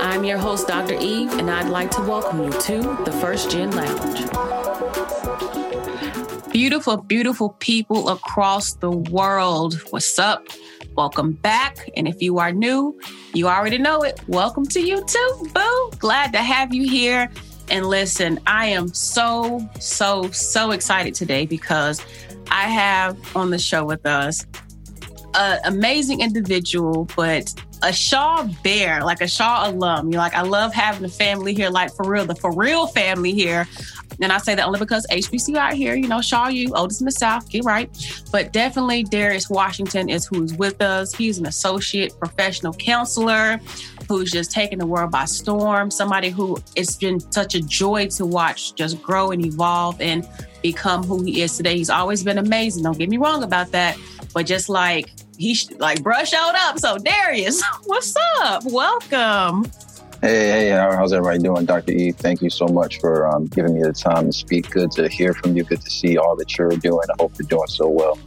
I'm 0.00 0.22
your 0.22 0.38
host, 0.38 0.68
Dr. 0.68 0.94
Eve, 0.94 1.32
and 1.38 1.50
I'd 1.50 1.68
like 1.70 1.90
to 1.92 2.00
welcome 2.02 2.44
you 2.44 2.52
to 2.52 3.02
the 3.04 3.10
First 3.20 3.50
Gen 3.50 3.72
Lounge. 3.72 4.30
Beautiful, 6.52 6.98
beautiful 6.98 7.50
people 7.58 8.08
across 8.08 8.74
the 8.74 8.92
world. 8.92 9.74
What's 9.90 10.18
up? 10.18 10.46
Welcome 10.96 11.32
back. 11.32 11.90
And 11.96 12.06
if 12.06 12.22
you 12.22 12.38
are 12.38 12.52
new, 12.52 12.98
you 13.34 13.48
already 13.48 13.78
know 13.78 14.02
it. 14.02 14.20
Welcome 14.28 14.66
to 14.66 14.80
you 14.80 15.04
too, 15.04 15.48
boo. 15.52 15.90
Glad 15.98 16.32
to 16.32 16.38
have 16.38 16.72
you 16.72 16.88
here. 16.88 17.28
And 17.68 17.86
listen, 17.86 18.38
I 18.46 18.66
am 18.66 18.94
so, 18.94 19.68
so, 19.80 20.30
so 20.30 20.70
excited 20.70 21.14
today 21.14 21.44
because 21.44 22.04
I 22.52 22.68
have 22.68 23.36
on 23.36 23.50
the 23.50 23.58
show 23.58 23.84
with 23.84 24.06
us 24.06 24.46
an 25.34 25.60
amazing 25.64 26.20
individual, 26.20 27.08
but 27.16 27.52
a 27.82 27.92
Shaw 27.92 28.48
bear, 28.62 29.04
like 29.04 29.20
a 29.20 29.28
Shaw 29.28 29.68
alum. 29.68 30.10
You're 30.10 30.20
like, 30.20 30.34
I 30.34 30.42
love 30.42 30.74
having 30.74 31.04
a 31.04 31.08
family 31.08 31.54
here, 31.54 31.70
like 31.70 31.92
for 31.94 32.08
real, 32.08 32.24
the 32.24 32.34
for 32.34 32.52
real 32.52 32.86
family 32.86 33.32
here. 33.32 33.66
And 34.20 34.32
I 34.32 34.38
say 34.38 34.54
that 34.54 34.66
only 34.66 34.80
because 34.80 35.06
HBCU 35.10 35.56
out 35.56 35.74
here, 35.74 35.94
you 35.94 36.08
know, 36.08 36.20
Shaw 36.20 36.48
U, 36.48 36.72
oldest 36.74 37.00
in 37.00 37.04
the 37.04 37.12
South, 37.12 37.48
get 37.48 37.64
right. 37.64 37.88
But 38.32 38.52
definitely 38.52 39.04
Darius 39.04 39.48
Washington 39.48 40.08
is 40.08 40.26
who's 40.26 40.54
with 40.54 40.82
us. 40.82 41.14
He's 41.14 41.38
an 41.38 41.46
associate 41.46 42.18
professional 42.18 42.72
counselor 42.72 43.60
who's 44.08 44.30
just 44.30 44.50
taking 44.50 44.78
the 44.78 44.86
world 44.86 45.12
by 45.12 45.26
storm. 45.26 45.90
Somebody 45.90 46.30
who 46.30 46.58
it's 46.74 46.96
been 46.96 47.20
such 47.32 47.54
a 47.54 47.60
joy 47.60 48.08
to 48.08 48.26
watch 48.26 48.74
just 48.74 49.00
grow 49.02 49.30
and 49.30 49.44
evolve 49.44 50.00
and 50.00 50.28
become 50.62 51.04
who 51.04 51.22
he 51.22 51.42
is 51.42 51.56
today. 51.56 51.76
He's 51.76 51.90
always 51.90 52.24
been 52.24 52.38
amazing. 52.38 52.82
Don't 52.82 52.98
get 52.98 53.08
me 53.08 53.18
wrong 53.18 53.44
about 53.44 53.70
that. 53.72 53.96
But 54.34 54.46
just 54.46 54.68
like 54.68 55.10
he 55.38 55.56
like 55.78 56.02
brush 56.02 56.30
showed 56.30 56.54
up. 56.56 56.78
So 56.78 56.98
Darius, 56.98 57.62
what's 57.84 58.14
up? 58.40 58.64
Welcome. 58.64 59.70
Hey, 60.20 60.48
hey, 60.48 60.68
how's 60.70 61.12
everybody 61.12 61.38
doing? 61.38 61.64
Dr. 61.64 61.92
E, 61.92 62.10
thank 62.10 62.42
you 62.42 62.50
so 62.50 62.66
much 62.66 62.98
for 62.98 63.28
um, 63.28 63.46
giving 63.46 63.74
me 63.74 63.82
the 63.82 63.92
time 63.92 64.26
to 64.26 64.32
speak. 64.32 64.68
Good 64.70 64.90
to 64.92 65.08
hear 65.08 65.32
from 65.32 65.56
you. 65.56 65.62
Good 65.62 65.80
to 65.80 65.90
see 65.90 66.18
all 66.18 66.34
that 66.36 66.58
you're 66.58 66.70
doing. 66.70 67.06
I 67.08 67.14
hope 67.20 67.34
you're 67.38 67.46
doing 67.46 67.68
so 67.68 67.88
well. 67.88 68.18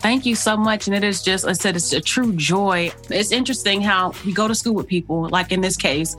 Thank 0.00 0.26
you 0.26 0.34
so 0.34 0.54
much. 0.54 0.86
And 0.86 0.94
it 0.94 1.02
is 1.02 1.22
just, 1.22 1.46
I 1.46 1.54
said, 1.54 1.76
it's 1.76 1.94
a 1.94 2.00
true 2.00 2.34
joy. 2.34 2.92
It's 3.08 3.32
interesting 3.32 3.80
how 3.80 4.12
we 4.26 4.34
go 4.34 4.46
to 4.46 4.54
school 4.54 4.74
with 4.74 4.86
people, 4.86 5.30
like 5.30 5.50
in 5.50 5.62
this 5.62 5.78
case, 5.78 6.14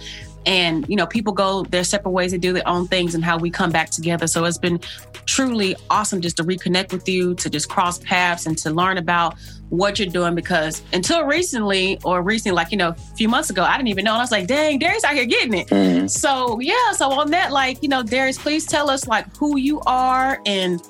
and 0.46 0.88
you 0.88 0.96
know 0.96 1.06
people 1.06 1.34
go 1.34 1.64
their 1.64 1.84
separate 1.84 2.12
ways 2.12 2.34
and 2.34 2.42
do 2.42 2.54
their 2.54 2.68
own 2.68 2.88
things 2.88 3.16
and 3.16 3.24
how 3.24 3.38
we 3.38 3.50
come 3.50 3.72
back 3.72 3.90
together. 3.90 4.28
So 4.28 4.46
it's 4.46 4.58
been 4.58 4.80
truly 5.26 5.76
awesome 5.90 6.22
just 6.22 6.38
to 6.38 6.44
reconnect 6.44 6.92
with 6.92 7.08
you 7.10 7.34
to 7.36 7.50
just 7.50 7.70
cross 7.70 7.98
paths 8.00 8.46
and 8.46 8.58
to 8.60 8.70
learn 8.70 8.98
about 8.98 9.36
what 9.70 9.98
you're 9.98 10.08
doing 10.08 10.36
because 10.36 10.84
until 10.94 11.24
recently 11.26 12.00
or 12.04 12.22
recently 12.22 12.56
like 12.56 12.72
you 12.72 12.78
know 12.78 12.90
a 12.90 13.16
few 13.16 13.28
months 13.28 13.50
ago 13.50 13.64
i 13.64 13.76
didn't 13.78 13.90
even 13.90 14.06
know. 14.06 14.12
And 14.12 14.20
i 14.20 14.24
was 14.24 14.32
like 14.32 14.48
dang 14.48 14.78
darius 14.78 15.04
out 15.04 15.16
here 15.16 15.26
getting 15.26 15.56
it. 15.56 15.68
Mm-hmm. 15.68 16.08
so 16.08 16.60
yeah 16.60 16.92
so 16.92 17.12
on 17.12 17.32
that 17.32 17.52
like 17.52 17.82
you 17.82 17.90
know 17.90 18.04
darius 18.04 18.38
please 18.38 18.66
tell 18.66 18.90
us 18.90 19.08
like 19.08 19.36
who 19.38 19.58
you 19.58 19.82
are 19.88 20.40
and 20.46 20.82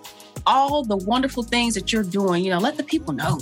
all 0.48 0.84
the 0.84 0.98
wonderful 0.98 1.44
things 1.44 1.74
that 1.74 1.92
you're 1.92 2.04
doing 2.04 2.44
you 2.44 2.52
know 2.52 2.60
let 2.60 2.78
the 2.78 2.84
people 2.84 3.14
know 3.14 3.40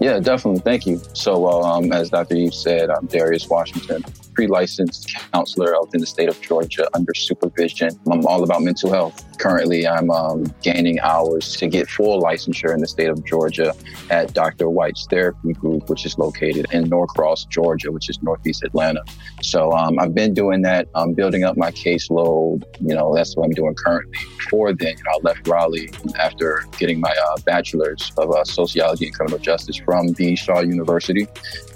yeah 0.00 0.18
definitely 0.18 0.60
thank 0.60 0.86
you 0.86 1.00
so 1.14 1.48
um, 1.62 1.92
as 1.92 2.10
dr 2.10 2.34
eve 2.34 2.54
said 2.54 2.90
i'm 2.90 3.06
darius 3.06 3.48
washington 3.48 4.02
pre-licensed 4.40 5.14
counselor 5.32 5.76
out 5.76 5.90
in 5.92 6.00
the 6.00 6.06
state 6.06 6.30
of 6.30 6.40
Georgia 6.40 6.88
under 6.94 7.12
supervision. 7.12 7.90
I'm 8.10 8.26
all 8.26 8.42
about 8.42 8.62
mental 8.62 8.90
health. 8.90 9.22
Currently, 9.38 9.86
I'm 9.86 10.10
um, 10.10 10.44
gaining 10.62 10.98
hours 11.00 11.56
to 11.56 11.66
get 11.66 11.90
full 11.90 12.22
licensure 12.22 12.72
in 12.72 12.80
the 12.80 12.88
state 12.88 13.10
of 13.10 13.22
Georgia 13.26 13.74
at 14.08 14.32
Dr. 14.32 14.70
White's 14.70 15.06
Therapy 15.10 15.52
Group, 15.52 15.90
which 15.90 16.06
is 16.06 16.16
located 16.16 16.66
in 16.72 16.88
Norcross, 16.88 17.44
Georgia, 17.50 17.92
which 17.92 18.08
is 18.08 18.18
northeast 18.22 18.62
Atlanta. 18.64 19.02
So 19.42 19.72
um, 19.72 19.98
I've 19.98 20.14
been 20.14 20.32
doing 20.32 20.62
that. 20.62 20.88
I'm 20.94 21.12
building 21.12 21.44
up 21.44 21.58
my 21.58 21.70
caseload. 21.70 22.64
You 22.80 22.94
know, 22.94 23.14
that's 23.14 23.36
what 23.36 23.44
I'm 23.44 23.52
doing 23.52 23.74
currently. 23.74 24.16
Before 24.38 24.72
then, 24.72 24.96
you 24.96 25.04
know, 25.04 25.10
I 25.16 25.18
left 25.22 25.46
Raleigh 25.46 25.90
after 26.18 26.39
getting 26.78 27.00
my 27.00 27.14
uh, 27.26 27.36
bachelor's 27.44 28.12
of 28.16 28.30
uh, 28.30 28.44
sociology 28.44 29.06
and 29.06 29.14
criminal 29.14 29.38
justice 29.38 29.76
from 29.76 30.08
the 30.14 30.36
Shaw 30.36 30.60
University. 30.60 31.26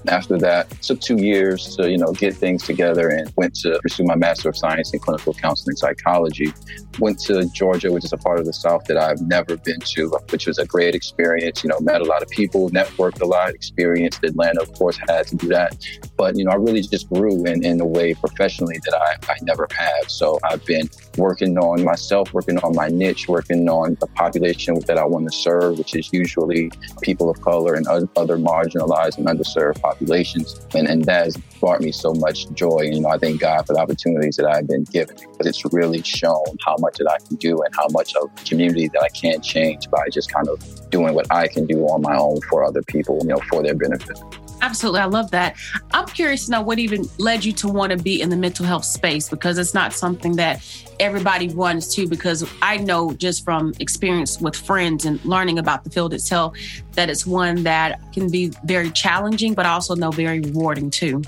After 0.08 0.36
that, 0.38 0.70
took 0.82 1.00
two 1.00 1.16
years 1.16 1.76
to, 1.76 1.90
you 1.90 1.96
know, 1.96 2.12
get 2.12 2.34
things 2.34 2.64
together 2.64 3.08
and 3.08 3.32
went 3.36 3.54
to 3.56 3.78
pursue 3.82 4.04
my 4.04 4.16
Master 4.16 4.50
of 4.50 4.56
Science 4.56 4.92
in 4.92 5.00
Clinical 5.00 5.32
Counseling 5.32 5.76
Psychology. 5.76 6.52
Went 6.98 7.18
to 7.20 7.44
Georgia, 7.54 7.90
which 7.90 8.04
is 8.04 8.12
a 8.12 8.18
part 8.18 8.38
of 8.38 8.46
the 8.46 8.52
South 8.52 8.84
that 8.84 8.98
I've 8.98 9.20
never 9.22 9.56
been 9.56 9.80
to, 9.80 10.10
which 10.30 10.46
was 10.46 10.58
a 10.58 10.66
great 10.66 10.94
experience. 10.94 11.64
You 11.64 11.70
know, 11.70 11.80
met 11.80 12.00
a 12.00 12.04
lot 12.04 12.22
of 12.22 12.28
people, 12.28 12.68
networked 12.70 13.22
a 13.22 13.26
lot, 13.26 13.50
experienced 13.50 14.22
Atlanta, 14.24 14.60
of 14.62 14.72
course, 14.74 14.98
had 15.08 15.26
to 15.28 15.36
do 15.36 15.48
that. 15.48 15.76
But, 16.16 16.36
you 16.36 16.44
know, 16.44 16.52
I 16.52 16.56
really 16.56 16.82
just 16.82 17.08
grew 17.08 17.44
in, 17.46 17.64
in 17.64 17.80
a 17.80 17.86
way 17.86 18.14
professionally 18.14 18.78
that 18.84 18.94
I, 18.94 19.32
I 19.32 19.36
never 19.42 19.66
have. 19.76 20.10
So 20.10 20.38
I've 20.44 20.64
been 20.66 20.88
working 21.16 21.56
on 21.58 21.84
myself, 21.84 22.32
working 22.32 22.58
on 22.58 22.74
my 22.74 22.88
niche, 22.88 23.28
working 23.28 23.68
on 23.68 23.96
the 24.00 24.06
population 24.08 24.78
that 24.86 24.98
I 24.98 25.04
want 25.04 25.30
to 25.30 25.36
serve, 25.36 25.78
which 25.78 25.94
is 25.94 26.12
usually 26.12 26.70
people 27.02 27.30
of 27.30 27.40
color 27.40 27.74
and 27.74 27.86
other 27.86 28.38
marginalized 28.38 29.18
and 29.18 29.26
underserved 29.26 29.80
populations. 29.80 30.60
And, 30.74 30.88
and 30.88 31.04
that 31.04 31.24
has 31.24 31.36
brought 31.60 31.80
me 31.80 31.92
so 31.92 32.14
much 32.14 32.50
joy. 32.52 32.80
And, 32.80 32.94
you 32.94 33.00
know, 33.02 33.08
I 33.08 33.18
thank 33.18 33.40
God 33.40 33.66
for 33.66 33.74
the 33.74 33.80
opportunities 33.80 34.36
that 34.36 34.46
I've 34.46 34.66
been 34.66 34.84
given 34.84 35.16
because 35.16 35.46
it's 35.46 35.64
really 35.72 36.02
shown 36.02 36.44
how 36.64 36.76
much 36.78 36.98
that 36.98 37.10
I 37.10 37.18
can 37.26 37.36
do 37.36 37.60
and 37.62 37.74
how 37.74 37.86
much 37.90 38.14
of 38.16 38.34
community 38.44 38.88
that 38.88 39.02
I 39.02 39.08
can 39.08 39.40
change 39.40 39.90
by 39.90 40.08
just 40.12 40.32
kind 40.32 40.48
of 40.48 40.90
doing 40.90 41.14
what 41.14 41.30
I 41.30 41.48
can 41.48 41.66
do 41.66 41.80
on 41.86 42.02
my 42.02 42.16
own 42.16 42.40
for 42.48 42.64
other 42.64 42.82
people, 42.82 43.18
you 43.22 43.28
know, 43.28 43.40
for 43.50 43.62
their 43.62 43.74
benefit. 43.74 44.18
Absolutely. 44.60 45.00
I 45.00 45.06
love 45.06 45.30
that. 45.32 45.56
I'm 45.92 46.06
curious 46.06 46.46
to 46.46 46.52
know 46.52 46.62
what 46.62 46.78
even 46.78 47.04
led 47.18 47.44
you 47.44 47.52
to 47.52 47.68
want 47.68 47.90
to 47.92 47.98
be 47.98 48.22
in 48.22 48.30
the 48.30 48.36
mental 48.36 48.64
health 48.64 48.84
space 48.84 49.28
because 49.28 49.58
it's 49.58 49.74
not 49.74 49.92
something 49.92 50.36
that 50.36 50.64
everybody 51.00 51.48
wants 51.48 51.94
to. 51.96 52.08
Because 52.08 52.48
I 52.62 52.78
know 52.78 53.12
just 53.12 53.44
from 53.44 53.74
experience 53.78 54.40
with 54.40 54.56
friends 54.56 55.04
and 55.04 55.22
learning 55.24 55.58
about 55.58 55.84
the 55.84 55.90
field 55.90 56.14
itself 56.14 56.56
that 56.92 57.10
it's 57.10 57.26
one 57.26 57.62
that 57.64 58.00
can 58.12 58.30
be 58.30 58.52
very 58.64 58.90
challenging, 58.90 59.54
but 59.54 59.66
also 59.66 59.94
know 59.94 60.10
very 60.10 60.40
rewarding 60.40 60.90
too. 60.90 61.22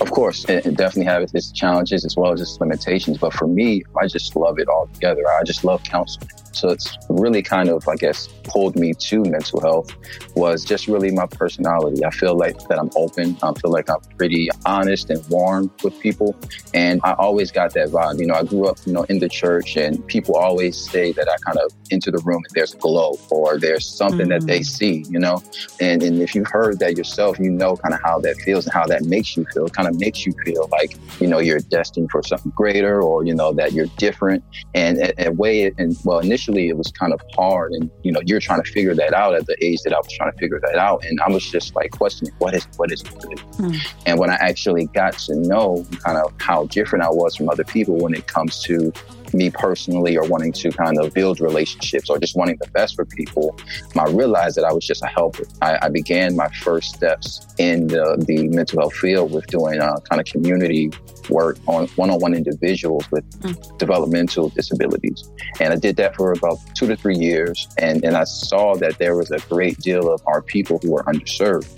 Of 0.00 0.10
course, 0.10 0.44
it, 0.46 0.64
definitely 0.76 1.04
has 1.04 1.32
its 1.34 1.52
challenges 1.52 2.04
as 2.04 2.16
well 2.16 2.32
as 2.32 2.40
its 2.40 2.60
limitations. 2.60 3.18
But 3.18 3.32
for 3.32 3.46
me, 3.46 3.84
I 4.00 4.06
just 4.08 4.34
love 4.34 4.58
it 4.58 4.68
all 4.68 4.88
together. 4.88 5.22
I 5.30 5.44
just 5.44 5.64
love 5.64 5.82
counseling. 5.84 6.28
So 6.54 6.70
it's 6.70 6.96
really 7.08 7.42
kind 7.42 7.68
of, 7.68 7.86
I 7.88 7.96
guess, 7.96 8.28
pulled 8.44 8.76
me 8.76 8.92
to 8.94 9.22
mental 9.24 9.60
health 9.60 9.94
was 10.36 10.64
just 10.64 10.88
really 10.88 11.10
my 11.10 11.26
personality. 11.26 12.04
I 12.04 12.10
feel 12.10 12.36
like 12.36 12.58
that 12.68 12.78
I'm 12.78 12.90
open. 12.96 13.36
I 13.42 13.52
feel 13.54 13.70
like 13.70 13.88
I'm 13.90 14.00
pretty 14.16 14.48
honest 14.66 15.10
and 15.10 15.24
warm 15.28 15.70
with 15.82 15.98
people. 16.00 16.36
And 16.72 17.00
I 17.04 17.12
always 17.14 17.50
got 17.50 17.74
that 17.74 17.88
vibe. 17.88 18.18
You 18.18 18.26
know, 18.26 18.34
I 18.34 18.44
grew 18.44 18.66
up, 18.66 18.78
you 18.86 18.92
know, 18.92 19.04
in 19.04 19.18
the 19.18 19.28
church 19.28 19.76
and 19.76 20.04
people 20.06 20.36
always 20.36 20.76
say 20.76 21.12
that 21.12 21.28
I 21.28 21.36
kind 21.44 21.58
of 21.58 21.72
enter 21.90 22.10
the 22.10 22.22
room 22.24 22.42
and 22.46 22.54
there's 22.54 22.74
a 22.74 22.78
glow 22.78 23.18
or 23.30 23.58
there's 23.58 23.86
something 23.86 24.26
mm. 24.26 24.30
that 24.30 24.46
they 24.46 24.60
mm. 24.60 24.66
see, 24.66 25.04
you 25.08 25.18
know? 25.18 25.42
And, 25.80 26.02
and 26.02 26.20
if 26.20 26.34
you've 26.34 26.48
heard 26.48 26.78
that 26.80 26.96
yourself, 26.96 27.38
you 27.38 27.50
know 27.50 27.76
kind 27.76 27.94
of 27.94 28.00
how 28.02 28.18
that 28.20 28.36
feels 28.36 28.66
and 28.66 28.72
how 28.72 28.86
that 28.86 29.02
makes 29.04 29.36
you 29.36 29.44
feel. 29.52 29.66
It 29.66 29.72
kind 29.72 29.88
of 29.88 29.98
makes 29.98 30.26
you 30.26 30.32
feel 30.44 30.68
like, 30.70 30.96
you 31.20 31.26
know, 31.26 31.38
you're 31.38 31.60
destined 31.60 32.10
for 32.10 32.22
something 32.22 32.52
greater 32.54 33.02
or, 33.02 33.24
you 33.24 33.34
know, 33.34 33.52
that 33.52 33.72
you're 33.72 33.86
different. 33.96 34.44
And 34.74 34.98
a, 34.98 35.28
a 35.28 35.32
way, 35.32 35.72
and 35.78 35.96
well, 36.04 36.18
initially, 36.18 36.43
initially 36.48 36.68
it 36.68 36.76
was 36.76 36.90
kind 36.92 37.12
of 37.12 37.20
hard 37.34 37.72
and 37.72 37.90
you 38.02 38.12
know 38.12 38.20
you're 38.24 38.40
trying 38.40 38.62
to 38.62 38.70
figure 38.70 38.94
that 38.94 39.14
out 39.14 39.34
at 39.34 39.46
the 39.46 39.56
age 39.64 39.80
that 39.82 39.92
i 39.92 39.96
was 39.96 40.12
trying 40.12 40.30
to 40.32 40.38
figure 40.38 40.60
that 40.60 40.76
out 40.76 41.04
and 41.04 41.20
i 41.20 41.30
was 41.30 41.48
just 41.50 41.74
like 41.74 41.90
questioning 41.92 42.32
what 42.38 42.54
is 42.54 42.66
what 42.76 42.92
is 42.92 43.02
good 43.02 43.38
mm. 43.58 43.76
and 44.06 44.18
when 44.18 44.30
i 44.30 44.34
actually 44.34 44.86
got 44.86 45.16
to 45.16 45.34
know 45.36 45.84
kind 46.04 46.18
of 46.18 46.32
how 46.40 46.64
different 46.66 47.04
i 47.04 47.08
was 47.08 47.36
from 47.36 47.48
other 47.48 47.64
people 47.64 47.96
when 47.96 48.14
it 48.14 48.26
comes 48.26 48.62
to 48.62 48.92
me 49.34 49.50
personally 49.50 50.16
or 50.16 50.24
wanting 50.26 50.52
to 50.52 50.70
kind 50.70 50.98
of 50.98 51.12
build 51.12 51.40
relationships 51.40 52.08
or 52.08 52.18
just 52.18 52.36
wanting 52.36 52.56
the 52.60 52.68
best 52.68 52.94
for 52.96 53.04
people, 53.04 53.56
I 53.98 54.08
realized 54.10 54.56
that 54.56 54.64
I 54.64 54.72
was 54.72 54.86
just 54.86 55.02
a 55.02 55.06
helper. 55.06 55.44
I, 55.62 55.78
I 55.82 55.88
began 55.88 56.36
my 56.36 56.48
first 56.48 56.94
steps 56.94 57.46
in 57.58 57.88
the, 57.88 58.22
the 58.26 58.48
mental 58.48 58.80
health 58.80 58.94
field 58.94 59.32
with 59.32 59.46
doing 59.48 59.80
uh, 59.80 59.98
kind 60.08 60.20
of 60.20 60.26
community 60.26 60.90
work 61.30 61.56
on 61.66 61.86
one-on-one 61.96 62.34
individuals 62.34 63.10
with 63.10 63.24
mm. 63.40 63.78
developmental 63.78 64.50
disabilities. 64.50 65.30
And 65.60 65.72
I 65.72 65.76
did 65.76 65.96
that 65.96 66.16
for 66.16 66.32
about 66.32 66.58
two 66.74 66.86
to 66.86 66.96
three 66.96 67.16
years. 67.16 67.68
And, 67.78 68.04
and 68.04 68.16
I 68.16 68.24
saw 68.24 68.74
that 68.76 68.98
there 68.98 69.16
was 69.16 69.30
a 69.30 69.38
great 69.48 69.78
deal 69.78 70.12
of 70.12 70.22
our 70.26 70.42
people 70.42 70.78
who 70.82 70.92
were 70.92 71.04
underserved. 71.04 71.68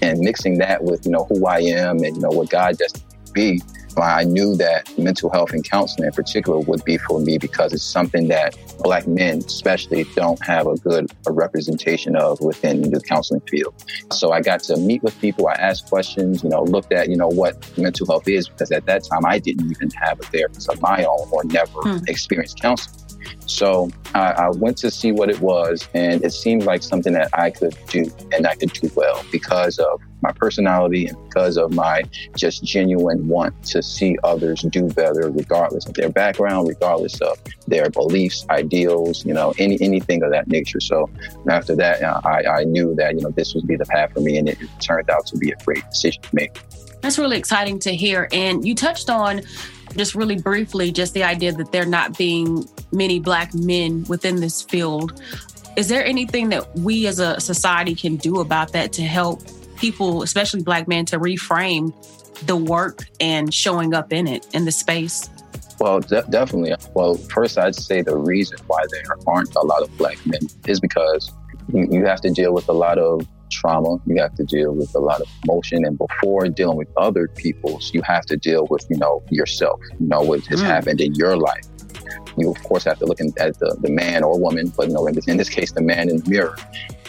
And 0.00 0.20
mixing 0.20 0.56
that 0.58 0.82
with, 0.82 1.04
you 1.04 1.12
know, 1.12 1.24
who 1.24 1.46
I 1.46 1.58
am 1.60 1.98
and, 1.98 2.16
you 2.16 2.22
know, 2.22 2.30
what 2.30 2.48
God 2.48 2.78
does 2.78 2.92
be, 3.34 3.60
I 4.02 4.24
knew 4.24 4.56
that 4.56 4.96
mental 4.98 5.30
health 5.30 5.52
and 5.52 5.64
counseling 5.64 6.06
in 6.06 6.12
particular 6.12 6.58
would 6.60 6.84
be 6.84 6.98
for 6.98 7.20
me 7.20 7.38
because 7.38 7.72
it's 7.72 7.82
something 7.82 8.28
that 8.28 8.56
Black 8.80 9.06
men, 9.06 9.38
especially, 9.38 10.04
don't 10.14 10.42
have 10.44 10.66
a 10.66 10.76
good 10.76 11.10
a 11.26 11.32
representation 11.32 12.16
of 12.16 12.40
within 12.40 12.90
the 12.90 13.00
counseling 13.00 13.40
field. 13.42 13.74
So 14.12 14.32
I 14.32 14.40
got 14.40 14.60
to 14.64 14.76
meet 14.76 15.02
with 15.02 15.18
people. 15.20 15.48
I 15.48 15.54
asked 15.54 15.88
questions, 15.88 16.42
you 16.42 16.50
know, 16.50 16.62
looked 16.62 16.92
at, 16.92 17.08
you 17.08 17.16
know, 17.16 17.28
what 17.28 17.56
mental 17.78 18.06
health 18.06 18.28
is 18.28 18.48
because 18.48 18.70
at 18.70 18.86
that 18.86 19.04
time 19.04 19.24
I 19.24 19.38
didn't 19.38 19.70
even 19.70 19.90
have 19.90 20.20
a 20.20 20.24
therapist 20.24 20.68
of 20.68 20.80
my 20.80 21.04
own 21.04 21.28
or 21.30 21.44
never 21.44 21.80
hmm. 21.80 21.98
experienced 22.06 22.60
counseling. 22.60 23.02
So 23.46 23.90
I, 24.16 24.46
I, 24.46 24.50
went 24.50 24.78
to 24.78 24.90
see 24.90 25.12
what 25.12 25.28
it 25.30 25.40
was, 25.40 25.88
and 25.94 26.24
it 26.24 26.32
seemed 26.32 26.64
like 26.64 26.82
something 26.82 27.12
that 27.12 27.28
I 27.32 27.50
could 27.50 27.76
do 27.88 28.10
and 28.32 28.46
I 28.46 28.54
could 28.54 28.72
do 28.72 28.90
well 28.94 29.24
because 29.30 29.78
of 29.78 30.00
my 30.22 30.32
personality 30.32 31.06
and 31.06 31.16
because 31.28 31.56
of 31.56 31.72
my 31.72 32.02
just 32.34 32.64
genuine 32.64 33.28
want 33.28 33.62
to 33.64 33.82
see 33.82 34.16
others 34.24 34.62
do 34.62 34.88
better, 34.88 35.30
regardless 35.30 35.86
of 35.86 35.94
their 35.94 36.08
background, 36.08 36.68
regardless 36.68 37.20
of 37.20 37.38
their 37.66 37.90
beliefs, 37.90 38.46
ideals, 38.50 39.24
you 39.24 39.34
know, 39.34 39.54
any 39.58 39.78
anything 39.80 40.22
of 40.22 40.30
that 40.30 40.48
nature. 40.48 40.80
So 40.80 41.10
after 41.48 41.76
that, 41.76 42.02
uh, 42.02 42.20
I, 42.24 42.60
I 42.60 42.64
knew 42.64 42.94
that 42.94 43.14
you 43.14 43.20
know 43.20 43.30
this 43.30 43.54
would 43.54 43.66
be 43.66 43.76
the 43.76 43.86
path 43.86 44.12
for 44.12 44.20
me, 44.20 44.38
and 44.38 44.48
it, 44.48 44.60
it 44.60 44.70
turned 44.80 45.10
out 45.10 45.26
to 45.26 45.36
be 45.36 45.50
a 45.50 45.56
great 45.64 45.84
decision 45.90 46.22
to 46.22 46.34
make. 46.34 46.58
That's 47.02 47.18
really 47.18 47.36
exciting 47.36 47.78
to 47.80 47.94
hear. 47.94 48.28
And 48.32 48.66
you 48.66 48.74
touched 48.74 49.10
on 49.10 49.42
just 49.96 50.14
really 50.14 50.36
briefly, 50.36 50.92
just 50.92 51.14
the 51.14 51.24
idea 51.24 51.52
that 51.52 51.72
there 51.72 51.86
not 51.86 52.16
being 52.16 52.68
many 52.92 53.18
Black 53.18 53.54
men 53.54 54.04
within 54.08 54.36
this 54.36 54.62
field. 54.62 55.20
Is 55.76 55.88
there 55.88 56.04
anything 56.04 56.48
that 56.50 56.76
we 56.78 57.06
as 57.06 57.18
a 57.18 57.38
society 57.40 57.94
can 57.94 58.16
do 58.16 58.40
about 58.40 58.72
that 58.72 58.92
to 58.94 59.02
help 59.02 59.42
people, 59.76 60.22
especially 60.22 60.62
Black 60.62 60.88
men, 60.88 61.04
to 61.06 61.18
reframe 61.18 61.92
the 62.46 62.56
work 62.56 63.04
and 63.20 63.52
showing 63.52 63.94
up 63.94 64.12
in 64.12 64.26
it, 64.26 64.46
in 64.54 64.64
the 64.64 64.72
space? 64.72 65.28
Well, 65.78 66.00
de- 66.00 66.24
definitely. 66.30 66.74
Well, 66.94 67.14
first, 67.14 67.58
I'd 67.58 67.74
say 67.74 68.00
the 68.00 68.16
reason 68.16 68.58
why 68.66 68.82
there 68.90 69.16
aren't 69.26 69.54
a 69.54 69.62
lot 69.62 69.82
of 69.82 69.96
Black 69.98 70.18
men 70.24 70.40
is 70.66 70.80
because 70.80 71.32
you, 71.72 71.86
you 71.90 72.06
have 72.06 72.20
to 72.22 72.30
deal 72.30 72.54
with 72.54 72.68
a 72.68 72.72
lot 72.72 72.98
of 72.98 73.26
trauma. 73.50 73.98
You 74.06 74.20
have 74.20 74.34
to 74.36 74.44
deal 74.44 74.72
with 74.74 74.94
a 74.94 74.98
lot 74.98 75.20
of 75.20 75.28
emotion. 75.44 75.84
And 75.84 75.98
before 75.98 76.48
dealing 76.48 76.76
with 76.76 76.88
other 76.96 77.28
people's, 77.28 77.92
you 77.94 78.02
have 78.02 78.26
to 78.26 78.36
deal 78.36 78.66
with, 78.70 78.86
you 78.90 78.96
know, 78.96 79.22
yourself, 79.30 79.80
you 79.98 80.06
know, 80.06 80.22
what 80.22 80.44
has 80.46 80.62
mm. 80.62 80.66
happened 80.66 81.00
in 81.00 81.14
your 81.14 81.36
life. 81.36 81.64
You, 82.38 82.50
of 82.50 82.62
course, 82.64 82.84
have 82.84 82.98
to 82.98 83.06
look 83.06 83.20
at 83.20 83.58
the, 83.58 83.76
the 83.80 83.88
man 83.88 84.22
or 84.22 84.38
woman, 84.38 84.70
but 84.76 84.88
you 84.88 84.94
know, 84.94 85.06
in 85.06 85.14
this, 85.14 85.26
in 85.26 85.38
this 85.38 85.48
case, 85.48 85.72
the 85.72 85.80
man 85.80 86.10
in 86.10 86.18
the 86.18 86.30
mirror 86.30 86.56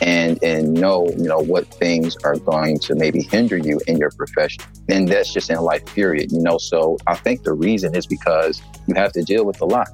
and, 0.02 0.42
and 0.42 0.74
know, 0.74 1.10
you 1.10 1.28
know, 1.28 1.40
what 1.40 1.68
things 1.68 2.16
are 2.24 2.38
going 2.38 2.80
to 2.80 2.96
maybe 2.96 3.24
hinder 3.24 3.58
you 3.58 3.82
in 3.88 3.98
your 3.98 4.12
profession. 4.12 4.64
And 4.88 5.08
that's 5.08 5.34
just 5.34 5.50
in 5.50 5.58
life, 5.58 5.86
period, 5.94 6.32
you 6.32 6.40
know. 6.40 6.58
So 6.58 6.98
I 7.08 7.16
think 7.16 7.44
the 7.44 7.54
reason 7.54 7.94
is 7.94 8.06
because 8.06 8.62
you 8.88 8.96
have 8.96 9.12
to 9.14 9.24
deal 9.24 9.46
with 9.46 9.60
a 9.62 9.66
lot 9.66 9.90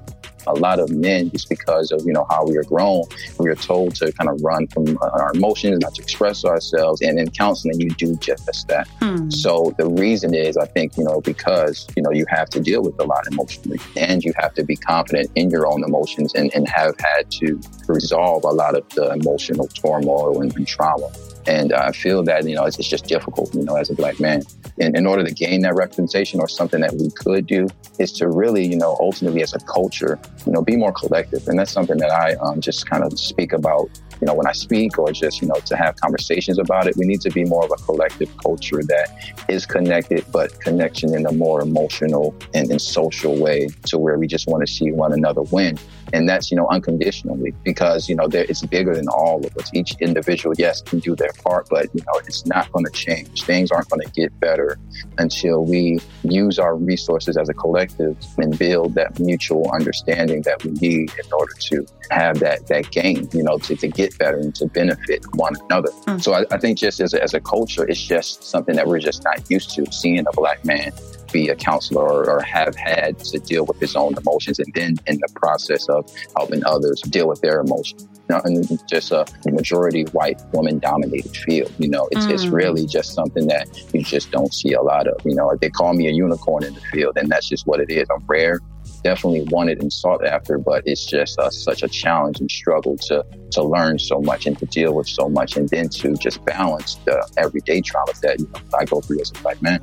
a 0.47 0.53
lot 0.53 0.79
of 0.79 0.89
men 0.91 1.29
just 1.31 1.49
because 1.49 1.91
of 1.91 2.01
you 2.05 2.13
know 2.13 2.25
how 2.29 2.45
we 2.45 2.57
are 2.57 2.63
grown. 2.63 3.03
We 3.39 3.49
are 3.49 3.55
told 3.55 3.95
to 3.95 4.11
kind 4.13 4.29
of 4.29 4.41
run 4.43 4.67
from 4.67 4.97
our 5.01 5.31
emotions 5.33 5.79
not 5.79 5.95
to 5.95 6.01
express 6.01 6.45
ourselves 6.45 7.01
and 7.01 7.19
in 7.19 7.29
counseling 7.31 7.79
you 7.79 7.89
do 7.89 8.15
just 8.17 8.67
that. 8.67 8.87
Hmm. 8.99 9.29
so 9.29 9.73
the 9.77 9.87
reason 9.87 10.33
is 10.33 10.57
i 10.57 10.65
think 10.65 10.97
you 10.97 11.03
know 11.03 11.21
because 11.21 11.87
you 11.95 12.03
know 12.03 12.11
you 12.11 12.25
have 12.29 12.49
to 12.49 12.59
deal 12.59 12.81
with 12.81 12.99
a 12.99 13.03
lot 13.03 13.25
emotionally 13.31 13.79
and 13.95 14.23
you 14.23 14.33
have 14.37 14.53
to 14.55 14.63
be 14.63 14.75
confident 14.75 15.29
in 15.35 15.49
your 15.49 15.67
own 15.67 15.83
emotions 15.83 16.33
and, 16.35 16.53
and 16.55 16.67
have 16.67 16.95
had 16.99 17.29
to 17.31 17.59
resolve 17.87 18.43
a 18.43 18.49
lot 18.49 18.75
of 18.75 18.87
the 18.89 19.11
emotional 19.13 19.67
turmoil 19.67 20.41
and, 20.41 20.55
and 20.55 20.67
trauma 20.67 21.09
and 21.45 21.73
I 21.73 21.91
feel 21.91 22.23
that, 22.23 22.47
you 22.47 22.55
know, 22.55 22.65
it's, 22.65 22.79
it's, 22.79 22.87
just 22.87 23.05
difficult, 23.05 23.53
you 23.53 23.63
know, 23.63 23.75
as 23.75 23.89
a 23.89 23.95
black 23.95 24.19
man. 24.19 24.43
And 24.79 24.95
in 24.95 25.05
order 25.05 25.23
to 25.23 25.33
gain 25.33 25.61
that 25.61 25.75
representation 25.75 26.39
or 26.39 26.47
something 26.47 26.81
that 26.81 26.93
we 26.93 27.09
could 27.11 27.47
do 27.47 27.67
is 27.99 28.11
to 28.13 28.27
really, 28.27 28.65
you 28.65 28.77
know, 28.77 28.97
ultimately 28.99 29.41
as 29.41 29.53
a 29.53 29.59
culture, 29.59 30.19
you 30.45 30.51
know, 30.51 30.61
be 30.61 30.75
more 30.75 30.91
collective. 30.91 31.47
And 31.47 31.59
that's 31.59 31.71
something 31.71 31.97
that 31.97 32.11
I 32.11 32.35
um, 32.35 32.61
just 32.61 32.89
kind 32.89 33.03
of 33.03 33.19
speak 33.19 33.51
about, 33.53 33.89
you 34.23 34.27
know, 34.27 34.35
when 34.35 34.47
I 34.47 34.53
speak 34.53 34.97
or 34.97 35.11
just, 35.11 35.41
you 35.41 35.49
know, 35.49 35.59
to 35.65 35.75
have 35.75 35.97
conversations 35.97 36.57
about 36.57 36.87
it. 36.87 36.95
We 36.95 37.05
need 37.05 37.19
to 37.21 37.29
be 37.29 37.43
more 37.43 37.65
of 37.65 37.71
a 37.71 37.83
collective 37.83 38.29
culture 38.37 38.81
that 38.81 39.35
is 39.49 39.65
connected, 39.65 40.23
but 40.31 40.61
connection 40.61 41.13
in 41.13 41.25
a 41.25 41.33
more 41.33 41.59
emotional 41.59 42.33
and, 42.53 42.71
and 42.71 42.81
social 42.81 43.35
way 43.35 43.67
to 43.87 43.97
where 43.97 44.17
we 44.17 44.27
just 44.27 44.47
want 44.47 44.65
to 44.65 44.73
see 44.73 44.93
one 44.93 45.11
another 45.11 45.41
win 45.41 45.77
and 46.13 46.29
that's 46.29 46.51
you 46.51 46.55
know 46.55 46.67
unconditionally 46.67 47.51
because 47.63 48.07
you 48.07 48.15
know 48.15 48.27
there, 48.27 48.45
it's 48.47 48.61
bigger 48.61 48.95
than 48.95 49.07
all 49.09 49.45
of 49.45 49.57
us 49.57 49.69
each 49.73 49.95
individual 49.99 50.55
yes 50.57 50.81
can 50.81 50.99
do 50.99 51.15
their 51.15 51.31
part 51.43 51.67
but 51.69 51.87
you 51.93 52.01
know 52.01 52.19
it's 52.25 52.45
not 52.45 52.71
going 52.71 52.85
to 52.85 52.91
change 52.91 53.43
things 53.43 53.71
aren't 53.71 53.89
going 53.89 54.01
to 54.01 54.11
get 54.11 54.37
better 54.39 54.77
until 55.17 55.65
we 55.65 55.99
use 56.23 56.59
our 56.59 56.75
resources 56.75 57.35
as 57.35 57.49
a 57.49 57.53
collective 57.53 58.15
and 58.37 58.57
build 58.57 58.93
that 58.95 59.19
mutual 59.19 59.69
understanding 59.71 60.41
that 60.43 60.63
we 60.63 60.71
need 60.71 61.11
in 61.23 61.33
order 61.33 61.53
to 61.59 61.85
have 62.11 62.39
that 62.39 62.67
that 62.67 62.89
gain 62.91 63.27
you 63.33 63.43
know 63.43 63.57
to, 63.57 63.75
to 63.75 63.87
get 63.87 64.12
better 64.17 64.37
and 64.37 64.55
to 64.55 64.65
benefit 64.67 65.23
one 65.35 65.53
another 65.65 65.89
mm. 66.07 66.21
so 66.21 66.33
I, 66.33 66.45
I, 66.51 66.57
think 66.57 66.77
just 66.77 66.99
as 66.99 67.13
a, 67.13 67.21
as 67.21 67.33
a 67.33 67.39
culture 67.39 67.87
it's 67.87 68.01
just 68.01 68.43
something 68.43 68.75
that 68.75 68.87
we're 68.87 68.99
just 68.99 69.23
not 69.23 69.49
used 69.49 69.71
to 69.71 69.85
seeing 69.91 70.25
a 70.27 70.31
black 70.33 70.63
man 70.65 70.91
be 71.33 71.49
a 71.49 71.55
counselor 71.55 72.03
or, 72.03 72.29
or, 72.29 72.41
have 72.41 72.75
had 72.75 73.17
to 73.17 73.39
deal 73.39 73.65
with 73.65 73.79
his 73.79 73.95
own 73.95 74.13
emotions 74.15 74.59
and 74.59 74.71
then 74.75 74.95
in 75.07 75.17
the 75.17 75.27
process 75.35 75.89
of 75.89 76.09
helping 76.37 76.63
others 76.65 77.01
deal 77.01 77.27
with 77.27 77.41
their 77.41 77.59
emotions. 77.59 78.07
You 78.29 78.35
know, 78.35 78.41
and 78.45 78.87
just 78.87 79.11
a 79.11 79.25
majority 79.47 80.03
white 80.13 80.41
woman 80.53 80.79
dominated 80.79 81.35
field. 81.35 81.73
You 81.79 81.89
know, 81.89 82.07
it's, 82.11 82.25
mm. 82.25 82.31
it's 82.31 82.45
really 82.45 82.85
just 82.85 83.13
something 83.13 83.47
that 83.47 83.67
you 83.93 84.03
just 84.03 84.31
don't 84.31 84.53
see 84.53 84.73
a 84.73 84.81
lot 84.81 85.07
of. 85.07 85.19
You 85.25 85.35
know, 85.35 85.57
they 85.59 85.69
call 85.69 85.93
me 85.93 86.07
a 86.07 86.11
unicorn 86.11 86.63
in 86.63 86.75
the 86.75 86.81
field, 86.81 87.17
and 87.17 87.29
that's 87.29 87.49
just 87.49 87.67
what 87.67 87.81
it 87.81 87.89
is. 87.89 88.07
I'm 88.09 88.23
rare, 88.27 88.59
definitely 89.03 89.45
wanted 89.49 89.81
and 89.81 89.91
sought 89.91 90.25
after, 90.25 90.57
but 90.57 90.83
it's 90.85 91.05
just 91.05 91.39
uh, 91.39 91.49
such 91.49 91.83
a 91.83 91.87
challenge 91.87 92.39
and 92.39 92.49
struggle 92.49 92.97
to 92.97 93.25
to 93.51 93.63
learn 93.63 93.99
so 93.99 94.19
much 94.21 94.47
and 94.47 94.57
to 94.57 94.65
deal 94.65 94.95
with 94.95 95.07
so 95.07 95.29
much, 95.29 95.57
and 95.57 95.69
then 95.69 95.89
to 95.89 96.13
just 96.15 96.43
balance 96.45 96.95
the 97.05 97.27
everyday 97.37 97.81
traumas 97.81 98.19
that 98.21 98.39
you 98.39 98.47
know, 98.47 98.59
I 98.79 98.85
go 98.85 99.01
through 99.01 99.21
as 99.21 99.31
a 99.31 99.41
black 99.41 99.61
man. 99.61 99.79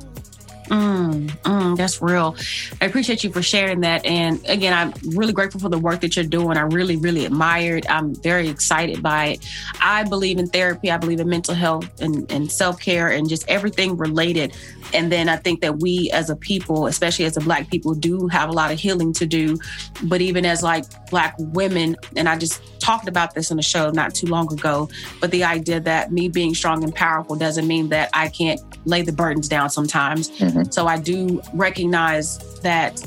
Mm, 0.71 1.29
mm, 1.41 1.75
that's 1.75 2.01
real. 2.01 2.37
I 2.79 2.85
appreciate 2.85 3.25
you 3.25 3.31
for 3.31 3.41
sharing 3.41 3.81
that. 3.81 4.05
And 4.05 4.39
again, 4.47 4.73
I'm 4.73 4.93
really 5.17 5.33
grateful 5.33 5.59
for 5.59 5.67
the 5.67 5.77
work 5.77 5.99
that 5.99 6.15
you're 6.15 6.23
doing. 6.23 6.55
I 6.55 6.61
really, 6.61 6.95
really 6.95 7.25
admire 7.25 7.75
it. 7.75 7.91
I'm 7.91 8.15
very 8.15 8.47
excited 8.47 9.03
by 9.03 9.25
it. 9.25 9.45
I 9.81 10.03
believe 10.03 10.39
in 10.39 10.47
therapy. 10.47 10.89
I 10.89 10.95
believe 10.95 11.19
in 11.19 11.27
mental 11.27 11.55
health 11.55 11.89
and, 11.99 12.31
and 12.31 12.49
self 12.49 12.79
care 12.79 13.09
and 13.09 13.27
just 13.27 13.47
everything 13.49 13.97
related. 13.97 14.55
And 14.93 15.11
then 15.11 15.27
I 15.27 15.35
think 15.35 15.59
that 15.59 15.79
we 15.79 16.09
as 16.11 16.29
a 16.29 16.37
people, 16.37 16.87
especially 16.87 17.25
as 17.25 17.35
a 17.35 17.41
Black 17.41 17.69
people, 17.69 17.93
do 17.93 18.27
have 18.27 18.49
a 18.49 18.53
lot 18.53 18.71
of 18.71 18.79
healing 18.79 19.11
to 19.13 19.25
do. 19.25 19.57
But 20.03 20.21
even 20.21 20.45
as 20.45 20.63
like 20.63 20.85
Black 21.09 21.35
women, 21.37 21.97
and 22.15 22.29
I 22.29 22.37
just 22.37 22.61
talked 22.79 23.09
about 23.09 23.35
this 23.35 23.51
in 23.51 23.59
a 23.59 23.63
show 23.63 23.89
not 23.91 24.15
too 24.15 24.27
long 24.27 24.51
ago, 24.51 24.89
but 25.19 25.31
the 25.31 25.43
idea 25.43 25.81
that 25.81 26.13
me 26.13 26.29
being 26.29 26.55
strong 26.55 26.83
and 26.83 26.95
powerful 26.95 27.35
doesn't 27.35 27.67
mean 27.67 27.89
that 27.89 28.09
I 28.13 28.29
can't 28.29 28.59
lay 28.85 29.01
the 29.01 29.11
burdens 29.11 29.47
down 29.47 29.69
sometimes. 29.69 30.29
Mm-hmm. 30.31 30.60
So 30.69 30.87
I 30.87 30.99
do 30.99 31.41
recognize 31.53 32.37
that 32.61 32.99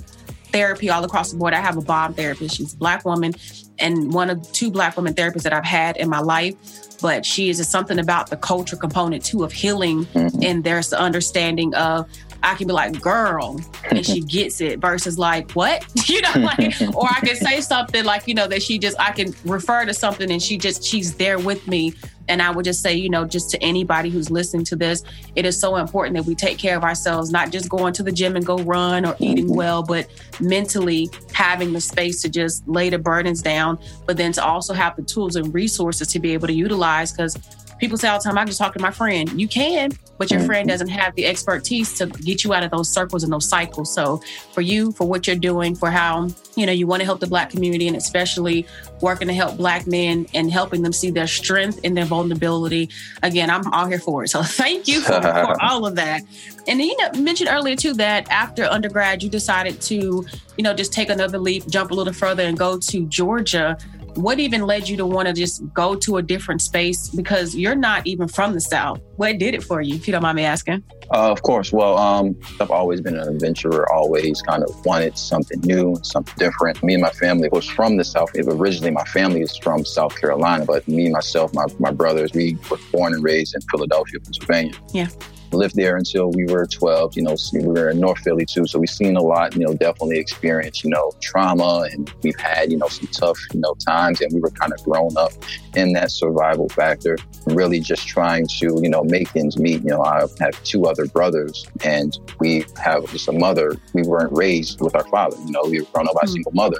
therapy 0.54 0.88
all 0.88 1.04
across 1.04 1.32
the 1.32 1.36
board. 1.36 1.52
I 1.52 1.60
have 1.60 1.76
a 1.76 1.82
bomb 1.82 2.14
therapist. 2.14 2.56
She's 2.56 2.74
a 2.74 2.76
black 2.76 3.04
woman 3.04 3.34
and 3.78 4.12
one 4.12 4.30
of 4.30 4.50
two 4.52 4.70
black 4.70 4.96
women 4.96 5.14
therapists 5.14 5.42
that 5.42 5.52
I've 5.52 5.64
had 5.64 5.96
in 5.96 6.08
my 6.08 6.20
life. 6.20 6.54
But 7.00 7.26
she 7.26 7.50
is 7.50 7.66
something 7.68 7.98
about 7.98 8.30
the 8.30 8.36
culture 8.36 8.76
component 8.76 9.24
too 9.24 9.42
of 9.42 9.52
healing. 9.52 10.06
Mm-hmm. 10.06 10.42
And 10.42 10.64
there's 10.64 10.90
the 10.90 10.98
understanding 10.98 11.74
of 11.74 12.08
I 12.42 12.54
can 12.54 12.66
be 12.66 12.72
like, 12.72 13.00
girl, 13.00 13.60
and 13.90 14.04
she 14.04 14.20
gets 14.36 14.60
it 14.60 14.78
versus 14.78 15.18
like, 15.18 15.50
what? 15.52 15.84
you 16.08 16.20
know, 16.20 16.32
like, 16.36 16.80
or 16.94 17.08
I 17.10 17.20
can 17.20 17.36
say 17.36 17.60
something 17.60 18.04
like, 18.04 18.28
you 18.28 18.34
know, 18.34 18.46
that 18.46 18.62
she 18.62 18.78
just, 18.78 18.98
I 19.00 19.12
can 19.12 19.34
refer 19.44 19.84
to 19.84 19.94
something 19.94 20.30
and 20.30 20.42
she 20.42 20.56
just, 20.56 20.84
she's 20.84 21.14
there 21.14 21.38
with 21.38 21.66
me 21.66 21.94
and 22.28 22.40
I 22.40 22.50
would 22.50 22.64
just 22.64 22.82
say, 22.82 22.94
you 22.94 23.08
know, 23.08 23.24
just 23.24 23.50
to 23.50 23.62
anybody 23.62 24.10
who's 24.10 24.30
listening 24.30 24.64
to 24.66 24.76
this, 24.76 25.02
it 25.36 25.44
is 25.44 25.58
so 25.58 25.76
important 25.76 26.16
that 26.16 26.24
we 26.24 26.34
take 26.34 26.58
care 26.58 26.76
of 26.76 26.82
ourselves, 26.82 27.30
not 27.30 27.50
just 27.52 27.68
going 27.68 27.92
to 27.94 28.02
the 28.02 28.12
gym 28.12 28.36
and 28.36 28.44
go 28.44 28.56
run 28.58 29.04
or 29.04 29.16
eating 29.18 29.54
well, 29.54 29.82
but 29.82 30.08
mentally 30.40 31.10
having 31.32 31.72
the 31.72 31.80
space 31.80 32.22
to 32.22 32.28
just 32.28 32.66
lay 32.66 32.88
the 32.88 32.98
burdens 32.98 33.42
down, 33.42 33.78
but 34.06 34.16
then 34.16 34.32
to 34.32 34.44
also 34.44 34.72
have 34.72 34.96
the 34.96 35.02
tools 35.02 35.36
and 35.36 35.52
resources 35.52 36.08
to 36.08 36.18
be 36.18 36.32
able 36.32 36.46
to 36.46 36.54
utilize. 36.54 37.12
Because 37.12 37.36
people 37.78 37.98
say 37.98 38.08
all 38.08 38.18
the 38.18 38.24
time, 38.24 38.38
I 38.38 38.44
just 38.44 38.58
talk 38.58 38.74
to 38.74 38.80
my 38.80 38.90
friend. 38.90 39.40
You 39.40 39.48
can, 39.48 39.92
but 40.18 40.30
your 40.30 40.40
friend 40.40 40.66
mm-hmm. 40.66 40.72
doesn't 40.72 40.88
have 40.88 41.14
the 41.14 41.26
expertise 41.26 41.96
to 41.98 42.06
get 42.06 42.44
you 42.44 42.54
out 42.54 42.62
of 42.62 42.70
those 42.70 42.88
circles 42.88 43.24
and 43.24 43.32
those 43.32 43.48
cycles. 43.48 43.92
So 43.92 44.22
for 44.52 44.60
you, 44.60 44.92
for 44.92 45.06
what 45.06 45.26
you're 45.26 45.36
doing, 45.36 45.74
for 45.74 45.90
how, 45.90 46.28
you 46.56 46.66
know, 46.66 46.72
you 46.72 46.86
want 46.86 47.00
to 47.00 47.04
help 47.04 47.20
the 47.20 47.26
black 47.26 47.50
community 47.50 47.88
and 47.88 47.96
especially 47.96 48.66
working 49.00 49.28
to 49.28 49.34
help 49.34 49.56
black 49.56 49.86
men 49.86 50.26
and 50.34 50.50
helping 50.50 50.82
them 50.82 50.92
see 50.92 51.10
their 51.10 51.26
strength 51.26 51.80
and 51.84 51.96
their 51.96 52.04
vulnerability. 52.04 52.88
Again, 53.22 53.50
I'm 53.50 53.66
all 53.72 53.86
here 53.86 53.98
for 53.98 54.24
it. 54.24 54.28
So 54.28 54.42
thank 54.44 54.88
you 54.88 55.00
for, 55.00 55.20
for 55.20 55.62
all 55.62 55.86
of 55.86 55.96
that. 55.96 56.22
And 56.66 56.80
you 56.80 56.96
know, 56.98 57.20
mentioned 57.20 57.50
earlier 57.52 57.76
too 57.76 57.94
that 57.94 58.30
after 58.30 58.64
undergrad, 58.64 59.22
you 59.22 59.28
decided 59.28 59.80
to, 59.82 60.24
you 60.56 60.62
know, 60.62 60.72
just 60.74 60.92
take 60.92 61.10
another 61.10 61.38
leap, 61.38 61.66
jump 61.68 61.90
a 61.90 61.94
little 61.94 62.12
further 62.12 62.44
and 62.44 62.56
go 62.56 62.78
to 62.78 63.06
Georgia 63.06 63.76
what 64.16 64.38
even 64.38 64.62
led 64.62 64.88
you 64.88 64.96
to 64.96 65.06
want 65.06 65.28
to 65.28 65.34
just 65.34 65.62
go 65.72 65.94
to 65.96 66.16
a 66.16 66.22
different 66.22 66.62
space? 66.62 67.08
Because 67.08 67.54
you're 67.54 67.74
not 67.74 68.06
even 68.06 68.28
from 68.28 68.54
the 68.54 68.60
south. 68.60 69.00
What 69.16 69.38
did 69.38 69.54
it 69.54 69.62
for 69.62 69.80
you 69.80 69.94
if 69.94 70.06
you 70.06 70.12
don't 70.12 70.22
mind 70.22 70.36
me 70.36 70.44
asking? 70.44 70.82
Uh, 71.10 71.30
of 71.30 71.42
course. 71.42 71.72
Well 71.72 71.96
um, 71.98 72.36
i've 72.60 72.70
always 72.70 73.00
been 73.00 73.16
an 73.16 73.28
adventurer 73.28 73.90
always 73.92 74.40
kind 74.42 74.62
of 74.62 74.84
wanted 74.84 75.16
something 75.18 75.60
new 75.60 75.96
something 76.02 76.34
different. 76.38 76.82
Me 76.82 76.94
and 76.94 77.02
my 77.02 77.10
family 77.10 77.48
was 77.50 77.66
from 77.66 77.96
the 77.96 78.04
south. 78.04 78.30
Originally 78.34 78.90
my 78.90 79.04
family 79.04 79.40
is 79.40 79.56
from 79.56 79.84
south 79.84 80.18
carolina 80.20 80.64
but 80.64 80.86
me 80.88 81.10
myself 81.10 81.52
my, 81.54 81.66
my 81.78 81.90
brothers 81.90 82.32
we 82.32 82.56
were 82.70 82.78
born 82.92 83.14
and 83.14 83.22
raised 83.22 83.54
in 83.54 83.60
philadelphia 83.62 84.20
pennsylvania. 84.20 84.74
Yeah 84.92 85.08
lived 85.54 85.76
there 85.76 85.96
until 85.96 86.30
we 86.30 86.44
were 86.46 86.66
12. 86.66 87.16
You 87.16 87.22
know, 87.22 87.36
we 87.52 87.66
were 87.66 87.90
in 87.90 88.00
North 88.00 88.20
Philly 88.20 88.44
too. 88.44 88.66
So 88.66 88.78
we've 88.78 88.88
seen 88.88 89.16
a 89.16 89.22
lot, 89.22 89.54
you 89.54 89.66
know, 89.66 89.74
definitely 89.74 90.18
experienced, 90.18 90.84
you 90.84 90.90
know, 90.90 91.12
trauma 91.20 91.88
and 91.90 92.12
we've 92.22 92.38
had, 92.38 92.70
you 92.70 92.78
know, 92.78 92.88
some 92.88 93.08
tough, 93.08 93.38
you 93.52 93.60
know, 93.60 93.74
times 93.86 94.20
and 94.20 94.32
we 94.32 94.40
were 94.40 94.50
kind 94.50 94.72
of 94.72 94.82
grown 94.84 95.16
up 95.16 95.32
in 95.74 95.92
that 95.92 96.10
survival 96.10 96.68
factor, 96.68 97.16
really 97.46 97.80
just 97.80 98.06
trying 98.06 98.46
to, 98.58 98.80
you 98.82 98.88
know, 98.88 99.04
make 99.04 99.34
ends 99.36 99.58
meet. 99.58 99.82
You 99.82 99.90
know, 99.90 100.02
I 100.02 100.26
have 100.40 100.62
two 100.64 100.86
other 100.86 101.06
brothers 101.06 101.66
and 101.84 102.18
we 102.40 102.64
have 102.82 103.10
just 103.10 103.28
a 103.28 103.32
mother. 103.32 103.76
We 103.92 104.02
weren't 104.02 104.32
raised 104.32 104.80
with 104.80 104.94
our 104.94 105.06
father, 105.08 105.36
you 105.44 105.52
know, 105.52 105.62
we 105.64 105.80
were 105.80 105.86
grown 105.92 106.08
up 106.08 106.14
by 106.14 106.20
a 106.24 106.26
hmm. 106.26 106.32
single 106.32 106.52
mother. 106.52 106.78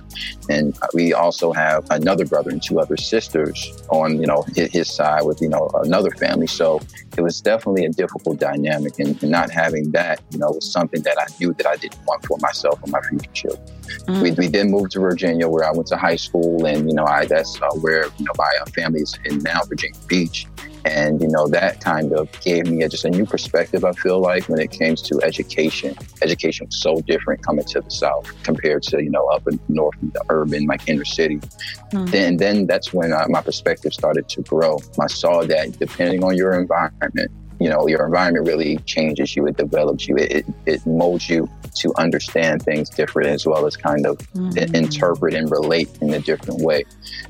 And 0.48 0.76
we 0.92 1.12
also 1.12 1.52
have 1.52 1.86
another 1.90 2.24
brother 2.24 2.50
and 2.50 2.62
two 2.62 2.80
other 2.80 2.96
sisters 2.96 3.82
on, 3.88 4.20
you 4.20 4.26
know, 4.26 4.44
his 4.54 4.90
side 4.90 5.22
with, 5.24 5.40
you 5.40 5.48
know, 5.48 5.70
another 5.82 6.10
family. 6.12 6.46
So 6.46 6.80
it 7.16 7.22
was 7.22 7.40
definitely 7.40 7.84
a 7.84 7.90
difficult 7.90 8.38
dynamic 8.38 8.63
and, 8.66 8.86
and 8.98 9.22
not 9.22 9.50
having 9.50 9.90
that, 9.92 10.20
you 10.30 10.38
know, 10.38 10.50
was 10.50 10.70
something 10.70 11.02
that 11.02 11.16
I 11.18 11.26
knew 11.38 11.52
that 11.54 11.66
I 11.66 11.76
didn't 11.76 12.04
want 12.06 12.24
for 12.24 12.38
myself 12.40 12.82
and 12.82 12.92
my 12.92 13.00
future 13.02 13.30
children. 13.32 13.66
Mm-hmm. 14.06 14.22
We, 14.22 14.30
we 14.32 14.46
then 14.48 14.70
moved 14.70 14.92
to 14.92 15.00
Virginia 15.00 15.48
where 15.48 15.64
I 15.64 15.72
went 15.72 15.86
to 15.88 15.96
high 15.96 16.16
school 16.16 16.64
and, 16.66 16.88
you 16.88 16.94
know, 16.94 17.04
I, 17.04 17.26
that's 17.26 17.60
uh, 17.60 17.68
where, 17.80 18.04
you 18.18 18.24
know, 18.24 18.32
my 18.38 18.52
uh, 18.60 18.66
family 18.66 19.00
is 19.00 19.18
in 19.24 19.38
now, 19.38 19.62
Virginia 19.64 19.98
Beach. 20.06 20.46
And, 20.86 21.22
you 21.22 21.28
know, 21.28 21.48
that 21.48 21.80
kind 21.80 22.12
of 22.12 22.28
gave 22.42 22.66
me 22.66 22.82
a, 22.82 22.90
just 22.90 23.06
a 23.06 23.10
new 23.10 23.24
perspective, 23.24 23.86
I 23.86 23.92
feel 23.92 24.20
like, 24.20 24.50
when 24.50 24.60
it 24.60 24.70
came 24.70 24.96
to 24.96 25.22
education. 25.22 25.96
Education 26.20 26.66
was 26.66 26.78
so 26.78 27.00
different 27.06 27.42
coming 27.42 27.64
to 27.64 27.80
the 27.80 27.90
South 27.90 28.30
compared 28.42 28.82
to, 28.82 29.02
you 29.02 29.08
know, 29.08 29.24
up 29.28 29.48
in 29.48 29.58
north, 29.68 29.96
the 30.02 30.22
urban, 30.28 30.66
like 30.66 30.86
inner 30.86 31.06
city. 31.06 31.38
Mm-hmm. 31.38 32.04
Then, 32.06 32.36
then 32.36 32.66
that's 32.66 32.92
when 32.92 33.14
uh, 33.14 33.24
my 33.30 33.40
perspective 33.40 33.94
started 33.94 34.28
to 34.28 34.42
grow. 34.42 34.78
I 35.00 35.06
saw 35.06 35.42
that 35.44 35.78
depending 35.78 36.22
on 36.22 36.36
your 36.36 36.52
environment, 36.52 37.30
you 37.64 37.70
know, 37.70 37.88
your 37.88 38.04
environment 38.04 38.46
really 38.46 38.76
changes 38.84 39.34
you, 39.34 39.46
it 39.46 39.56
develops 39.56 40.06
you, 40.06 40.18
it, 40.18 40.44
it 40.66 40.84
molds 40.84 41.30
you 41.30 41.48
to 41.76 41.94
understand 41.96 42.62
things 42.62 42.90
different 42.90 43.30
as 43.30 43.46
well 43.46 43.64
as 43.64 43.74
kind 43.74 44.04
of 44.04 44.18
mm-hmm. 44.34 44.74
interpret 44.74 45.32
and 45.32 45.50
relate 45.50 45.88
in 46.02 46.12
a 46.12 46.18
different 46.18 46.60
way. 46.60 46.84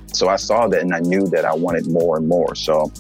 So 0.09 0.29
I 0.29 0.35
saw 0.35 0.67
that 0.67 0.81
and 0.83 0.93
I 0.93 0.99
knew 0.99 1.29
that 1.29 1.45
I 1.45 1.55
wanted 1.55 1.87
more 1.87 2.17
and 2.17 2.27
more. 2.27 2.57
So 2.57 2.91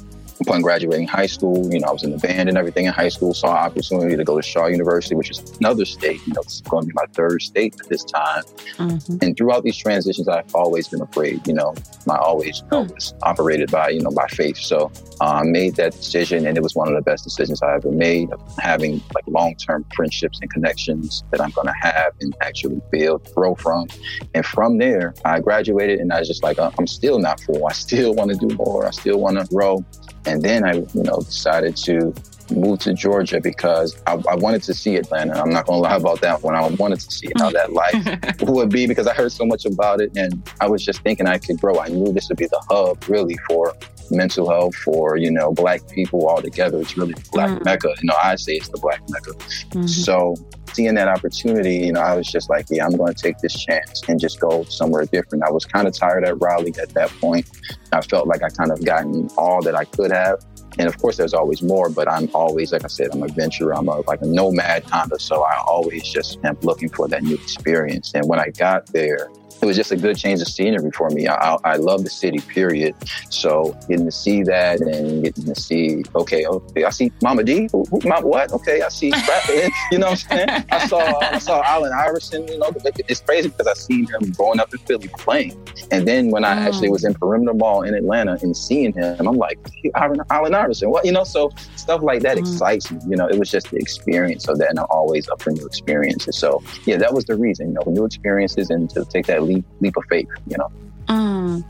upon 0.46 0.62
graduating 0.62 1.06
high 1.06 1.26
school, 1.26 1.72
you 1.72 1.80
know, 1.80 1.88
I 1.88 1.92
was 1.92 2.02
in 2.02 2.10
the 2.10 2.18
band 2.18 2.48
and 2.48 2.58
everything 2.58 2.86
in 2.86 2.92
high 2.92 3.08
school, 3.08 3.34
saw 3.34 3.50
an 3.50 3.64
opportunity 3.64 4.16
to 4.16 4.24
go 4.24 4.36
to 4.36 4.42
Shaw 4.42 4.66
University, 4.66 5.14
which 5.14 5.30
is 5.30 5.38
another 5.58 5.84
state. 5.84 6.20
You 6.26 6.34
know, 6.34 6.42
it's 6.42 6.60
going 6.62 6.84
to 6.84 6.86
be 6.88 6.92
my 6.94 7.06
third 7.12 7.42
state 7.42 7.74
at 7.80 7.88
this 7.88 8.04
time. 8.04 8.44
Mm-hmm. 8.76 9.18
And 9.22 9.36
throughout 9.36 9.64
these 9.64 9.76
transitions, 9.76 10.28
I've 10.28 10.54
always 10.54 10.88
been 10.88 11.02
afraid. 11.02 11.46
You 11.46 11.54
know, 11.54 11.74
my 12.06 12.16
always 12.16 12.58
you 12.60 12.66
know, 12.70 12.84
hmm. 12.84 12.94
was 12.94 13.14
operated 13.22 13.70
by, 13.70 13.90
you 13.90 14.00
know, 14.00 14.10
by 14.10 14.26
faith. 14.28 14.58
So 14.58 14.90
uh, 15.20 15.24
I 15.24 15.40
uh, 15.40 15.44
made 15.44 15.76
that 15.76 15.92
decision 15.92 16.46
and 16.46 16.56
it 16.56 16.62
was 16.62 16.74
one 16.74 16.88
of 16.88 16.94
the 16.94 17.02
best 17.02 17.24
decisions 17.24 17.62
I 17.62 17.74
ever 17.74 17.90
made 17.90 18.32
of 18.32 18.40
having 18.58 19.02
like 19.14 19.26
long-term 19.26 19.86
friendships 19.94 20.38
and 20.40 20.50
connections 20.50 21.24
that 21.30 21.40
I'm 21.40 21.50
going 21.50 21.66
to 21.66 21.74
have 21.80 22.12
and 22.20 22.34
actually 22.40 22.80
build, 22.90 23.32
grow 23.34 23.54
from. 23.54 23.88
And 24.34 24.44
from 24.44 24.78
there, 24.78 25.14
I 25.24 25.40
graduated 25.40 26.00
and 26.00 26.12
I 26.12 26.18
was 26.20 26.28
just 26.28 26.42
like, 26.42 26.58
uh, 26.58 26.70
I'm 26.78 26.86
still 26.86 27.18
not 27.18 27.40
full. 27.40 27.66
I 27.66 27.72
still 27.72 28.14
want 28.14 28.30
to 28.30 28.36
do 28.36 28.54
more. 28.56 28.86
I 28.86 28.90
still 28.90 29.18
want 29.18 29.38
to 29.38 29.46
grow. 29.46 29.84
And 30.26 30.42
then 30.42 30.64
I, 30.64 30.74
you 30.74 31.02
know, 31.02 31.18
decided 31.18 31.76
to 31.78 32.14
move 32.50 32.78
to 32.80 32.92
Georgia 32.92 33.40
because 33.40 34.00
I, 34.06 34.14
I, 34.28 34.34
wanted 34.34 34.62
to 34.64 34.74
see 34.74 34.96
Atlanta. 34.96 35.40
I'm 35.40 35.50
not 35.50 35.66
going 35.66 35.78
to 35.78 35.82
lie 35.82 35.96
about 35.96 36.20
that 36.20 36.42
one. 36.42 36.54
I 36.54 36.66
wanted 36.68 37.00
to 37.00 37.10
see 37.10 37.30
how 37.38 37.50
that 37.50 37.72
life 37.72 38.40
would 38.42 38.70
be 38.70 38.86
because 38.86 39.06
I 39.06 39.14
heard 39.14 39.32
so 39.32 39.46
much 39.46 39.64
about 39.64 40.00
it 40.00 40.12
and 40.16 40.42
I 40.60 40.68
was 40.68 40.84
just 40.84 41.00
thinking 41.00 41.26
I 41.26 41.38
could 41.38 41.60
grow. 41.60 41.78
I 41.78 41.88
knew 41.88 42.12
this 42.12 42.28
would 42.28 42.38
be 42.38 42.46
the 42.46 42.62
hub 42.68 43.02
really 43.08 43.36
for 43.48 43.74
mental 44.10 44.50
health 44.50 44.74
for, 44.76 45.16
you 45.16 45.30
know, 45.30 45.52
black 45.52 45.88
people 45.88 46.26
all 46.28 46.42
together. 46.42 46.80
It's 46.80 46.96
really 46.96 47.14
the 47.14 47.28
black 47.32 47.50
mm. 47.50 47.64
mecca. 47.64 47.88
You 48.00 48.08
know, 48.08 48.16
I 48.22 48.36
say 48.36 48.54
it's 48.54 48.68
the 48.68 48.78
black 48.78 49.00
mecca. 49.08 49.32
Mm-hmm. 49.32 49.86
So 49.86 50.36
seeing 50.74 50.94
that 50.94 51.08
opportunity, 51.08 51.76
you 51.76 51.92
know, 51.92 52.00
I 52.00 52.14
was 52.16 52.30
just 52.30 52.50
like, 52.50 52.66
yeah, 52.70 52.84
I'm 52.84 52.96
going 52.96 53.14
to 53.14 53.22
take 53.22 53.38
this 53.38 53.54
chance 53.54 54.02
and 54.08 54.18
just 54.18 54.40
go 54.40 54.64
somewhere 54.64 55.04
different. 55.06 55.44
I 55.44 55.50
was 55.50 55.64
kind 55.64 55.86
of 55.86 55.96
tired 55.96 56.24
at 56.24 56.40
Raleigh 56.40 56.74
at 56.80 56.90
that 56.90 57.10
point. 57.20 57.48
I 57.92 58.00
felt 58.00 58.26
like 58.26 58.42
I 58.42 58.48
kind 58.48 58.72
of 58.72 58.84
gotten 58.84 59.28
all 59.36 59.62
that 59.62 59.74
I 59.74 59.84
could 59.84 60.10
have. 60.10 60.44
And 60.76 60.88
of 60.88 60.98
course, 60.98 61.16
there's 61.16 61.34
always 61.34 61.62
more, 61.62 61.88
but 61.88 62.10
I'm 62.10 62.28
always, 62.34 62.72
like 62.72 62.84
I 62.84 62.88
said, 62.88 63.08
I'm 63.12 63.22
a 63.22 63.26
adventurer. 63.26 63.76
I'm 63.76 63.88
a, 63.88 64.00
like 64.08 64.22
a 64.22 64.26
nomad 64.26 64.84
kind 64.86 65.12
of. 65.12 65.20
So 65.20 65.42
I 65.42 65.56
always 65.66 66.02
just 66.02 66.38
am 66.44 66.56
looking 66.62 66.88
for 66.88 67.06
that 67.08 67.22
new 67.22 67.34
experience. 67.34 68.12
And 68.14 68.28
when 68.28 68.40
I 68.40 68.48
got 68.48 68.86
there, 68.86 69.30
it 69.64 69.66
was 69.66 69.76
just 69.76 69.92
a 69.92 69.97
good 69.97 70.18
change 70.18 70.42
of 70.42 70.49
scenery 70.49 70.90
for 70.90 71.09
me. 71.09 71.26
I, 71.26 71.56
I 71.64 71.76
love 71.76 72.04
the 72.04 72.11
city, 72.11 72.38
period. 72.38 72.94
So 73.30 73.75
getting 73.88 74.04
to 74.04 74.12
see 74.12 74.42
that 74.42 74.83
and 74.83 75.25
getting 75.25 75.44
to 75.44 75.54
see, 75.54 76.04
okay, 76.14 76.44
okay 76.44 76.85
I 76.85 76.90
see 76.90 77.11
Mama 77.23 77.44
D. 77.44 77.68
Who, 77.73 77.85
who, 77.85 77.99
Mama, 78.04 78.26
what? 78.26 78.52
Okay, 78.52 78.83
I 78.83 78.88
see 78.90 79.06
you 79.90 79.99
know 79.99 80.11
what 80.11 80.26
I'm 80.30 80.47
saying? 80.47 80.66
I 80.71 80.87
saw 80.87 81.18
I 81.21 81.38
saw 81.38 81.62
Allen 81.64 81.92
Iverson. 81.94 82.47
You 82.47 82.59
know, 82.59 82.71
it's 82.85 83.21
crazy 83.21 83.49
because 83.49 83.66
I 83.66 83.73
seen 83.73 84.06
him 84.06 84.33
growing 84.33 84.61
up 84.61 84.71
in 84.75 84.80
Philly 84.80 85.09
playing, 85.18 85.56
and 85.90 86.06
then 86.06 86.30
when 86.30 86.44
I 86.44 86.54
mm. 86.54 86.66
actually 86.66 86.90
was 86.90 87.04
in 87.04 87.14
Perimeter 87.14 87.54
Mall 87.54 87.83
in 87.83 87.94
Atlanta 87.94 88.38
and 88.42 88.54
seeing 88.54 88.92
him, 88.92 89.26
I'm 89.26 89.37
like, 89.37 89.59
Allen, 89.94 90.21
Allen 90.28 90.54
Iverson. 90.54 90.90
What? 90.90 91.06
You 91.06 91.12
know, 91.12 91.25
so 91.25 91.50
stuff 91.76 92.02
like 92.02 92.21
that 92.21 92.37
mm. 92.37 92.40
excites 92.40 92.90
me. 92.90 93.00
You 93.09 93.16
know, 93.16 93.28
it 93.28 93.38
was 93.38 93.50
just 93.50 93.71
the 93.71 93.78
experience 93.78 94.47
of 94.47 94.59
that, 94.59 94.68
and 94.68 94.78
I'm 94.78 94.87
always 94.90 95.26
up 95.30 95.40
for 95.40 95.52
new 95.52 95.64
experiences. 95.64 96.37
So 96.37 96.62
yeah, 96.85 96.99
that 96.99 97.14
was 97.14 97.25
the 97.25 97.37
reason. 97.37 97.68
You 97.68 97.75
know, 97.75 97.90
new 97.90 98.04
experiences 98.04 98.68
and 98.68 98.90
to 98.90 99.06
take 99.06 99.26
that 99.26 99.42
leap 99.42 99.53
leap 99.80 99.96
of 99.96 100.04
faith, 100.08 100.28
you 100.49 100.56
know. 100.56 100.70
Mm. 101.08 101.64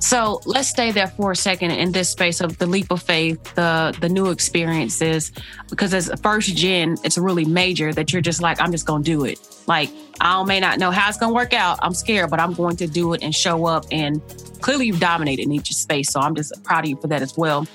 So 0.00 0.40
let's 0.46 0.68
stay 0.68 0.92
there 0.92 1.08
for 1.08 1.32
a 1.32 1.36
second 1.36 1.72
in 1.72 1.92
this 1.92 2.08
space 2.08 2.40
of 2.40 2.56
the 2.58 2.66
leap 2.66 2.90
of 2.90 3.02
faith, 3.02 3.54
the 3.54 3.96
the 4.00 4.08
new 4.08 4.30
experiences, 4.30 5.32
because 5.68 5.92
as 5.92 6.08
a 6.08 6.16
first 6.16 6.56
gen, 6.56 6.96
it's 7.04 7.18
really 7.18 7.44
major 7.44 7.92
that 7.92 8.12
you're 8.12 8.22
just 8.22 8.40
like, 8.40 8.60
I'm 8.60 8.72
just 8.72 8.86
gonna 8.86 9.04
do 9.04 9.24
it. 9.24 9.38
Like 9.66 9.90
I 10.20 10.42
may 10.44 10.60
not 10.60 10.78
know 10.78 10.90
how 10.90 11.08
it's 11.08 11.18
gonna 11.18 11.34
work 11.34 11.52
out. 11.52 11.78
I'm 11.82 11.94
scared, 11.94 12.30
but 12.30 12.40
I'm 12.40 12.54
going 12.54 12.76
to 12.76 12.86
do 12.86 13.12
it 13.12 13.22
and 13.22 13.34
show 13.34 13.66
up. 13.66 13.84
And 13.90 14.22
clearly, 14.60 14.86
you've 14.86 15.00
dominated 15.00 15.42
in 15.42 15.52
each 15.52 15.74
space, 15.74 16.10
so 16.10 16.20
I'm 16.20 16.34
just 16.34 16.62
proud 16.64 16.84
of 16.84 16.90
you 16.90 16.96
for 16.96 17.08
that 17.08 17.20
as 17.20 17.36
well. 17.36 17.66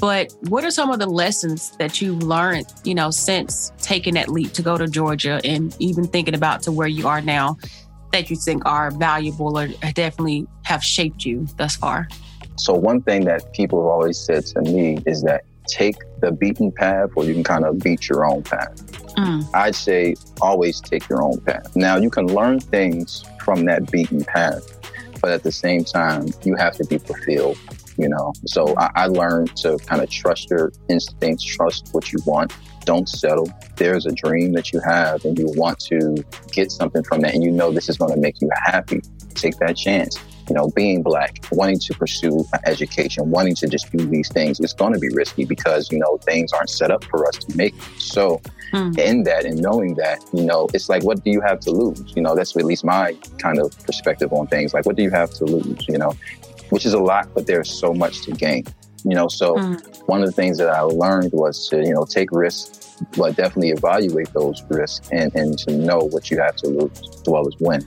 But 0.00 0.34
what 0.48 0.64
are 0.64 0.70
some 0.72 0.90
of 0.90 0.98
the 0.98 1.06
lessons 1.06 1.76
that 1.76 2.00
you've 2.00 2.24
learned, 2.24 2.66
you 2.82 2.92
know, 2.92 3.12
since 3.12 3.72
taking 3.80 4.14
that 4.14 4.28
leap 4.28 4.52
to 4.54 4.62
go 4.62 4.76
to 4.76 4.88
Georgia 4.88 5.40
and 5.44 5.76
even 5.78 6.08
thinking 6.08 6.34
about 6.34 6.62
to 6.62 6.72
where 6.72 6.88
you 6.88 7.06
are 7.06 7.20
now 7.20 7.56
that 8.12 8.30
you 8.30 8.36
think 8.36 8.64
are 8.66 8.90
valuable 8.90 9.58
or 9.58 9.68
definitely 9.94 10.46
have 10.64 10.82
shaped 10.82 11.24
you 11.24 11.46
thus 11.56 11.76
far? 11.76 12.08
So, 12.56 12.74
one 12.74 13.02
thing 13.02 13.24
that 13.24 13.52
people 13.52 13.82
have 13.82 13.90
always 13.90 14.18
said 14.18 14.46
to 14.46 14.62
me 14.62 14.98
is 15.06 15.22
that 15.22 15.44
take 15.66 15.96
the 16.20 16.32
beaten 16.32 16.72
path 16.72 17.10
or 17.16 17.24
you 17.24 17.34
can 17.34 17.44
kind 17.44 17.64
of 17.64 17.78
beat 17.78 18.08
your 18.08 18.26
own 18.26 18.42
path. 18.42 18.76
Mm. 19.16 19.48
I'd 19.54 19.74
say 19.74 20.14
always 20.40 20.80
take 20.80 21.08
your 21.08 21.22
own 21.22 21.40
path. 21.40 21.74
Now, 21.76 21.96
you 21.96 22.10
can 22.10 22.26
learn 22.26 22.60
things 22.60 23.24
from 23.44 23.64
that 23.66 23.90
beaten 23.90 24.24
path, 24.24 24.78
but 25.20 25.30
at 25.30 25.42
the 25.42 25.52
same 25.52 25.84
time, 25.84 26.28
you 26.44 26.54
have 26.56 26.74
to 26.76 26.84
be 26.84 26.98
fulfilled 26.98 27.58
you 27.98 28.08
know. 28.08 28.32
So 28.46 28.74
I, 28.76 28.90
I 28.94 29.06
learned 29.06 29.56
to 29.58 29.78
kind 29.78 30.02
of 30.02 30.10
trust 30.10 30.50
your 30.50 30.72
instincts, 30.88 31.44
trust 31.44 31.88
what 31.92 32.12
you 32.12 32.18
want. 32.26 32.52
Don't 32.84 33.08
settle. 33.08 33.50
There's 33.76 34.06
a 34.06 34.12
dream 34.12 34.52
that 34.52 34.72
you 34.72 34.80
have 34.80 35.24
and 35.24 35.38
you 35.38 35.52
want 35.56 35.78
to 35.80 36.24
get 36.50 36.70
something 36.70 37.02
from 37.04 37.20
that 37.22 37.34
and 37.34 37.42
you 37.42 37.50
know 37.50 37.70
this 37.70 37.88
is 37.88 37.96
going 37.96 38.14
to 38.14 38.20
make 38.20 38.40
you 38.40 38.50
happy. 38.64 39.00
Take 39.34 39.56
that 39.58 39.76
chance. 39.76 40.18
You 40.48 40.56
know, 40.56 40.68
being 40.74 41.02
black, 41.02 41.38
wanting 41.52 41.78
to 41.78 41.94
pursue 41.94 42.44
education, 42.66 43.30
wanting 43.30 43.54
to 43.56 43.68
just 43.68 43.90
do 43.92 44.04
these 44.04 44.28
things, 44.28 44.58
it's 44.58 44.72
going 44.72 44.92
to 44.92 44.98
be 44.98 45.08
risky 45.10 45.44
because, 45.44 45.90
you 45.92 45.98
know, 45.98 46.18
things 46.18 46.52
aren't 46.52 46.68
set 46.68 46.90
up 46.90 47.04
for 47.04 47.26
us 47.26 47.38
to 47.38 47.56
make. 47.56 47.74
So, 47.98 48.42
mm. 48.72 48.98
in 48.98 49.22
that 49.22 49.44
and 49.44 49.62
knowing 49.62 49.94
that, 49.94 50.18
you 50.32 50.44
know, 50.44 50.68
it's 50.74 50.88
like, 50.88 51.04
what 51.04 51.22
do 51.22 51.30
you 51.30 51.40
have 51.40 51.60
to 51.60 51.70
lose? 51.70 52.12
You 52.16 52.22
know, 52.22 52.34
that's 52.34 52.56
at 52.56 52.64
least 52.64 52.84
my 52.84 53.16
kind 53.38 53.60
of 53.60 53.70
perspective 53.84 54.32
on 54.32 54.48
things. 54.48 54.74
Like, 54.74 54.84
what 54.84 54.96
do 54.96 55.02
you 55.02 55.10
have 55.10 55.30
to 55.34 55.44
lose? 55.44 55.86
You 55.88 55.98
know, 55.98 56.12
which 56.70 56.86
is 56.86 56.92
a 56.92 57.00
lot, 57.00 57.28
but 57.34 57.46
there's 57.46 57.70
so 57.70 57.94
much 57.94 58.22
to 58.22 58.32
gain. 58.32 58.64
You 59.04 59.14
know, 59.14 59.28
so 59.28 59.54
mm. 59.54 60.08
one 60.08 60.22
of 60.22 60.26
the 60.26 60.32
things 60.32 60.58
that 60.58 60.68
I 60.68 60.80
learned 60.80 61.32
was 61.32 61.68
to, 61.68 61.78
you 61.78 61.92
know, 61.92 62.04
take 62.04 62.30
risks, 62.30 62.96
but 63.16 63.36
definitely 63.36 63.70
evaluate 63.70 64.32
those 64.32 64.62
risks 64.68 65.08
and, 65.10 65.34
and 65.34 65.58
to 65.60 65.76
know 65.76 65.98
what 65.98 66.30
you 66.30 66.38
have 66.38 66.56
to 66.56 66.68
lose 66.68 67.00
as 67.00 67.22
well 67.26 67.46
as 67.46 67.54
win. 67.58 67.86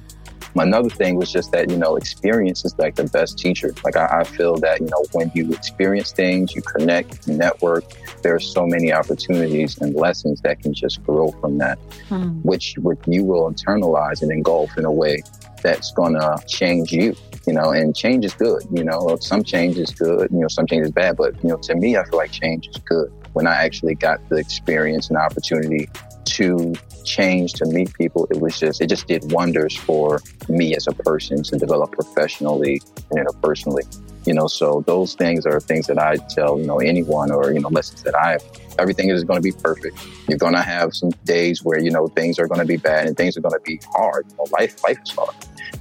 Another 0.57 0.89
thing 0.89 1.15
was 1.17 1.31
just 1.31 1.51
that, 1.51 1.69
you 1.69 1.75
know, 1.75 1.98
experience 1.98 2.63
is 2.63 2.74
like 2.77 2.95
the 2.95 3.03
best 3.03 3.38
teacher. 3.38 3.74
Like 3.84 3.98
I, 3.98 4.22
I 4.22 4.24
feel 4.24 4.55
that, 4.57 4.79
you 4.79 4.88
know, 4.88 5.03
when 5.12 5.29
you 5.36 5.51
experience 5.51 6.13
things, 6.13 6.55
you 6.55 6.62
connect, 6.62 7.27
you 7.27 7.34
network, 7.34 7.84
there 8.22 8.34
are 8.34 8.39
so 8.39 8.65
many 8.65 8.93
opportunities 8.93 9.77
and 9.79 9.93
lessons 9.95 10.39
that 10.41 10.62
can 10.62 10.74
just 10.74 11.03
grow 11.03 11.31
from 11.41 11.57
that, 11.57 11.77
hmm. 12.07 12.29
which, 12.43 12.75
which 12.77 13.00
you 13.05 13.25
will 13.25 13.51
internalize 13.51 14.22
and 14.22 14.31
engulf 14.31 14.77
in 14.77 14.86
a 14.86 14.91
way 14.91 15.22
that's 15.65 15.91
going 15.93 16.13
to 16.13 16.38
change 16.48 16.91
you, 16.91 17.15
you 17.48 17.53
know, 17.53 17.72
and 17.72 17.95
change 17.95 18.24
is 18.24 18.36
good, 18.36 18.62
you 18.72 18.84
know, 18.84 19.17
some 19.19 19.43
change 19.43 19.77
is 19.79 19.89
good, 19.89 20.29
you 20.31 20.39
know, 20.39 20.48
some 20.48 20.67
change 20.67 20.86
is 20.86 20.91
bad, 20.91 21.17
but, 21.17 21.34
you 21.43 21.50
know, 21.50 21.57
to 21.57 21.75
me, 21.75 21.98
I 21.98 22.03
feel 22.03 22.19
like 22.19 22.31
change 22.31 22.67
is 22.67 22.77
good. 22.77 23.12
When 23.34 23.48
I 23.48 23.55
actually 23.65 23.95
got 23.95 24.17
the 24.29 24.36
experience 24.36 25.10
and 25.10 25.17
opportunity 25.17 25.89
to 26.25 26.75
change 27.03 27.53
to 27.53 27.65
meet 27.65 27.93
people 27.93 28.25
it 28.31 28.41
was 28.41 28.60
just 28.60 28.81
it 28.81 28.88
just 28.88 29.07
did 29.07 29.31
wonders 29.31 29.75
for 29.77 30.19
me 30.50 30.75
as 30.75 30.88
a 30.88 30.91
person 30.91 31.43
to 31.43 31.55
develop 31.55 31.91
professionally 31.91 32.81
and 33.12 33.19
interpersonally 33.19 33.86
you 34.25 34.34
know. 34.34 34.48
So 34.48 34.84
those 34.88 35.13
things 35.13 35.45
are 35.45 35.60
things 35.60 35.86
that 35.86 36.00
i 36.00 36.15
tell 36.15 36.57
you 36.60 36.65
know 36.65 36.79
anyone 36.79 37.31
or 37.31 37.53
you 37.53 37.60
know 37.60 37.69
lessons 37.69 38.01
that 38.03 38.15
i 38.15 38.31
have 38.31 38.43
everything 38.79 39.10
is 39.10 39.24
going 39.24 39.41
to 39.41 39.43
be 39.43 39.51
perfect. 39.51 39.98
You're 40.27 40.38
going 40.38 40.53
to 40.53 40.62
have 40.62 40.93
some 40.93 41.12
days 41.24 41.63
where 41.63 41.79
you 41.79 41.91
know 41.91 42.07
things 42.07 42.39
are 42.39 42.48
going 42.48 42.60
to 42.60 42.65
be 42.65 42.77
bad 42.77 43.07
and 43.07 43.15
things 43.15 43.38
are 43.38 43.41
going 43.41 43.53
to 43.53 43.62
be 43.62 43.79
hard. 43.93 44.25
You 44.29 44.38
know, 44.38 44.45
life 44.51 44.84
life 44.84 45.00
is 45.03 45.12
hard 45.12 45.36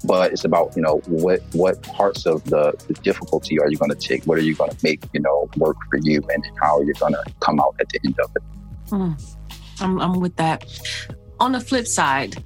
but 0.04 0.32
it's 0.32 0.44
about 0.44 0.74
you 0.76 0.82
know 0.82 1.00
what 1.06 1.40
what 1.52 1.82
parts 1.82 2.26
of 2.26 2.42
the, 2.44 2.72
the 2.88 2.94
difficulty 2.94 3.58
are 3.58 3.70
you 3.70 3.76
going 3.76 3.90
to 3.90 3.96
take 3.96 4.24
what 4.24 4.38
are 4.38 4.42
you 4.42 4.54
going 4.54 4.70
to 4.70 4.76
make 4.82 5.02
you 5.12 5.20
know 5.20 5.48
work 5.56 5.76
for 5.90 5.98
you 6.02 6.22
and 6.32 6.44
how 6.60 6.78
are 6.78 6.84
you're 6.84 6.94
going 6.94 7.12
to 7.12 7.24
come 7.40 7.60
out 7.60 7.74
at 7.80 7.88
the 7.90 8.00
end 8.04 8.18
of 8.20 8.30
it 8.36 8.42
mm. 8.90 9.36
I'm, 9.80 10.00
I'm 10.00 10.20
with 10.20 10.36
that. 10.36 10.64
On 11.40 11.52
the 11.52 11.60
flip 11.60 11.86
side, 11.86 12.42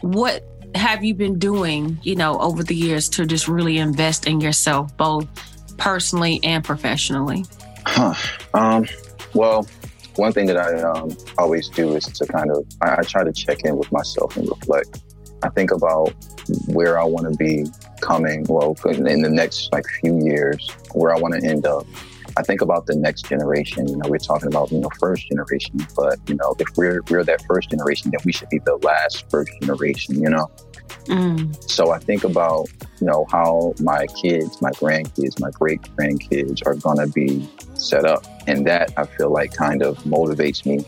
what 0.00 0.44
have 0.74 1.04
you 1.04 1.14
been 1.14 1.38
doing, 1.38 1.98
you 2.02 2.14
know, 2.14 2.38
over 2.38 2.62
the 2.62 2.74
years 2.74 3.08
to 3.10 3.26
just 3.26 3.48
really 3.48 3.78
invest 3.78 4.26
in 4.26 4.40
yourself, 4.40 4.96
both 4.96 5.26
personally 5.76 6.40
and 6.42 6.64
professionally? 6.64 7.44
Huh. 7.86 8.14
Um, 8.54 8.86
well, 9.34 9.66
one 10.16 10.32
thing 10.32 10.46
that 10.46 10.56
I 10.56 10.80
um, 10.82 11.16
always 11.38 11.68
do 11.68 11.96
is 11.96 12.04
to 12.04 12.26
kind 12.26 12.50
of, 12.50 12.66
I, 12.82 12.96
I 12.98 13.02
try 13.02 13.24
to 13.24 13.32
check 13.32 13.64
in 13.64 13.76
with 13.76 13.90
myself 13.90 14.36
and 14.36 14.48
reflect. 14.48 15.00
I 15.42 15.48
think 15.48 15.70
about 15.70 16.14
where 16.74 16.98
I 16.98 17.04
want 17.04 17.30
to 17.30 17.36
be 17.36 17.66
coming, 18.00 18.44
well, 18.48 18.76
in 18.84 19.22
the 19.22 19.30
next 19.30 19.72
like 19.72 19.86
few 20.00 20.24
years, 20.24 20.68
where 20.92 21.14
I 21.14 21.18
want 21.18 21.34
to 21.34 21.46
end 21.46 21.66
up. 21.66 21.86
I 22.36 22.42
think 22.42 22.60
about 22.60 22.86
the 22.86 22.94
next 22.94 23.28
generation. 23.28 23.88
You 23.88 23.96
know, 23.96 24.08
we're 24.08 24.18
talking 24.18 24.48
about 24.48 24.70
you 24.70 24.78
know 24.78 24.88
first 24.98 25.28
generation, 25.28 25.74
but 25.96 26.18
you 26.28 26.36
know, 26.36 26.54
if 26.58 26.68
we're 26.76 27.00
we're 27.10 27.24
that 27.24 27.44
first 27.46 27.70
generation, 27.70 28.10
then 28.10 28.20
we 28.24 28.32
should 28.32 28.48
be 28.48 28.60
the 28.60 28.76
last 28.82 29.28
first 29.30 29.50
generation. 29.60 30.22
You 30.22 30.30
know. 30.30 30.50
Mm. 31.06 31.70
So 31.70 31.90
I 31.90 31.98
think 31.98 32.24
about 32.24 32.68
you 33.00 33.06
know 33.06 33.26
how 33.30 33.74
my 33.80 34.06
kids, 34.06 34.62
my 34.62 34.70
grandkids, 34.70 35.40
my 35.40 35.50
great 35.50 35.82
grandkids 35.96 36.64
are 36.66 36.74
gonna 36.74 37.08
be 37.08 37.48
set 37.74 38.04
up, 38.04 38.24
and 38.46 38.66
that 38.66 38.92
I 38.96 39.04
feel 39.04 39.32
like 39.32 39.52
kind 39.52 39.82
of 39.82 39.98
motivates 40.04 40.64
me 40.64 40.84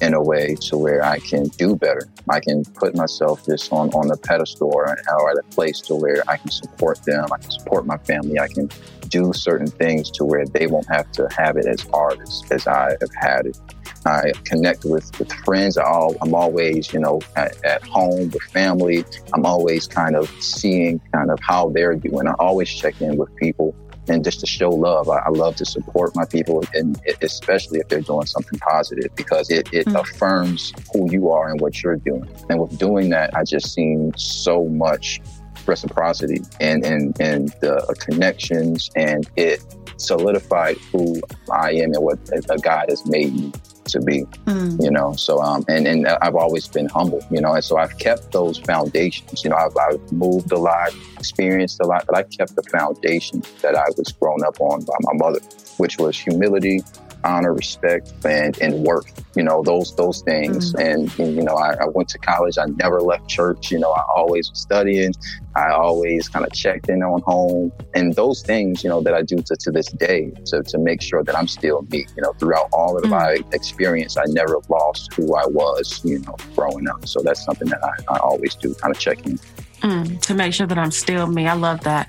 in 0.00 0.14
a 0.14 0.22
way 0.22 0.56
to 0.60 0.76
where 0.76 1.04
I 1.04 1.18
can 1.18 1.44
do 1.44 1.76
better. 1.76 2.08
I 2.28 2.40
can 2.40 2.64
put 2.64 2.94
myself 2.94 3.44
just 3.46 3.72
on, 3.72 3.90
on 3.90 4.08
the 4.08 4.16
pedestal 4.16 4.70
or 4.74 4.88
at 4.88 4.98
a 4.98 5.42
place 5.50 5.80
to 5.82 5.94
where 5.94 6.22
I 6.28 6.36
can 6.36 6.50
support 6.50 7.02
them. 7.04 7.26
I 7.32 7.38
can 7.38 7.50
support 7.50 7.86
my 7.86 7.98
family. 7.98 8.38
I 8.38 8.48
can 8.48 8.68
do 9.08 9.32
certain 9.32 9.68
things 9.68 10.10
to 10.12 10.24
where 10.24 10.44
they 10.46 10.66
won't 10.66 10.88
have 10.88 11.10
to 11.12 11.28
have 11.36 11.56
it 11.56 11.66
as 11.66 11.82
hard 11.82 12.20
as, 12.20 12.42
as 12.50 12.66
I 12.66 12.96
have 13.00 13.14
had 13.14 13.46
it. 13.46 13.58
I 14.04 14.32
connect 14.44 14.84
with, 14.84 15.18
with 15.18 15.32
friends. 15.32 15.76
I 15.76 15.82
I'm 16.22 16.34
always, 16.34 16.92
you 16.92 17.00
know, 17.00 17.20
at, 17.34 17.62
at, 17.64 17.82
home 17.82 18.30
with 18.30 18.42
family. 18.52 19.04
I'm 19.34 19.44
always 19.44 19.88
kind 19.88 20.14
of 20.14 20.30
seeing 20.40 21.00
kind 21.12 21.30
of 21.30 21.40
how 21.40 21.70
they're 21.70 21.96
doing. 21.96 22.28
I 22.28 22.34
always 22.38 22.72
check 22.72 23.00
in 23.00 23.16
with 23.16 23.34
people 23.36 23.74
and 24.08 24.24
just 24.24 24.40
to 24.40 24.46
show 24.46 24.70
love. 24.70 25.08
I, 25.08 25.18
I 25.18 25.30
love 25.30 25.56
to 25.56 25.64
support 25.64 26.14
my 26.14 26.24
people, 26.24 26.64
and 26.74 27.00
it, 27.04 27.16
especially 27.22 27.80
if 27.80 27.88
they're 27.88 28.00
doing 28.00 28.26
something 28.26 28.58
positive, 28.58 29.14
because 29.14 29.50
it, 29.50 29.68
it 29.72 29.86
mm-hmm. 29.86 29.96
affirms 29.96 30.72
who 30.92 31.10
you 31.10 31.30
are 31.30 31.48
and 31.50 31.60
what 31.60 31.82
you're 31.82 31.96
doing. 31.96 32.28
And 32.48 32.60
with 32.60 32.78
doing 32.78 33.10
that, 33.10 33.36
I 33.36 33.44
just 33.44 33.72
seen 33.72 34.12
so 34.16 34.66
much 34.66 35.20
reciprocity 35.66 36.40
and 36.60 36.84
and 36.84 37.20
and 37.20 37.48
the 37.60 37.96
connections, 37.98 38.90
and 38.96 39.28
it 39.36 39.62
solidified 39.98 40.76
who 40.92 41.20
I 41.50 41.72
am 41.72 41.92
and 41.94 42.02
what 42.02 42.18
a 42.50 42.58
God 42.58 42.86
has 42.90 43.06
made 43.06 43.34
me 43.34 43.52
to 43.88 44.00
be, 44.00 44.24
mm. 44.46 44.82
you 44.82 44.90
know. 44.90 45.12
So, 45.14 45.40
um, 45.40 45.64
and 45.68 45.86
and 45.86 46.06
I've 46.06 46.34
always 46.34 46.66
been 46.68 46.88
humble, 46.88 47.24
you 47.30 47.40
know, 47.40 47.54
and 47.54 47.64
so 47.64 47.78
I've 47.78 47.98
kept 47.98 48.32
those 48.32 48.58
foundations. 48.58 49.44
You 49.44 49.50
know, 49.50 49.56
I've, 49.56 49.76
I've 49.76 50.12
moved 50.12 50.52
a 50.52 50.58
lot, 50.58 50.94
experienced 51.18 51.80
a 51.80 51.86
lot, 51.86 52.04
but 52.06 52.16
I 52.16 52.22
kept 52.24 52.56
the 52.56 52.62
foundation 52.64 53.42
that 53.62 53.74
I 53.74 53.86
was 53.96 54.12
grown 54.12 54.44
up 54.44 54.60
on 54.60 54.84
by 54.84 54.94
my 55.00 55.12
mother, 55.14 55.40
which 55.78 55.98
was 55.98 56.18
humility, 56.18 56.82
honor, 57.24 57.52
respect, 57.52 58.12
and 58.24 58.56
and 58.60 58.84
work. 58.84 59.06
You 59.34 59.42
know 59.42 59.62
those 59.62 59.94
those 59.96 60.22
things. 60.22 60.72
Mm-hmm. 60.72 60.86
And, 60.86 61.18
and, 61.18 61.36
you 61.36 61.42
know, 61.42 61.56
I, 61.56 61.74
I, 61.74 61.86
went 61.86 62.08
to 62.10 62.18
college. 62.18 62.58
I 62.58 62.66
never 62.66 63.00
left 63.00 63.28
church. 63.28 63.70
You 63.70 63.78
know, 63.78 63.92
I 63.92 64.02
always 64.14 64.50
was 64.50 64.60
studying. 64.60 65.12
I 65.54 65.70
always 65.70 66.28
kind 66.28 66.44
of 66.44 66.52
checked 66.52 66.88
in 66.88 67.02
on 67.02 67.22
home, 67.22 67.72
and 67.94 68.14
those 68.14 68.42
things, 68.42 68.84
you 68.84 68.90
know, 68.90 69.00
that 69.00 69.14
I 69.14 69.22
do 69.22 69.36
to, 69.36 69.56
to 69.56 69.70
this 69.70 69.86
day 69.86 70.30
to 70.46 70.62
to 70.62 70.78
make 70.78 71.02
sure 71.02 71.22
that 71.24 71.36
I'm 71.36 71.48
still 71.48 71.82
me. 71.90 72.06
You 72.16 72.22
know, 72.22 72.32
throughout 72.34 72.68
all 72.72 72.96
of 72.96 73.04
mm-hmm. 73.04 73.12
my 73.12 73.38
experience, 73.52 74.16
I 74.16 74.24
never 74.28 74.58
lost 74.68 75.12
who 75.14 75.34
I 75.34 75.46
was. 75.46 76.00
You 76.04 76.20
know, 76.20 76.36
growing 76.54 76.88
up. 76.88 77.06
So 77.06 77.20
that's 77.22 77.44
something 77.44 77.68
that 77.68 77.82
I, 77.84 78.14
I 78.14 78.18
always 78.18 78.54
do, 78.54 78.74
kind 78.74 78.94
of 78.94 79.00
check 79.00 79.26
in. 79.26 79.38
Mm, 79.86 80.20
to 80.22 80.34
make 80.34 80.52
sure 80.52 80.66
that 80.66 80.78
I'm 80.78 80.90
still 80.90 81.28
me. 81.28 81.46
I 81.46 81.52
love 81.52 81.82
that. 81.84 82.08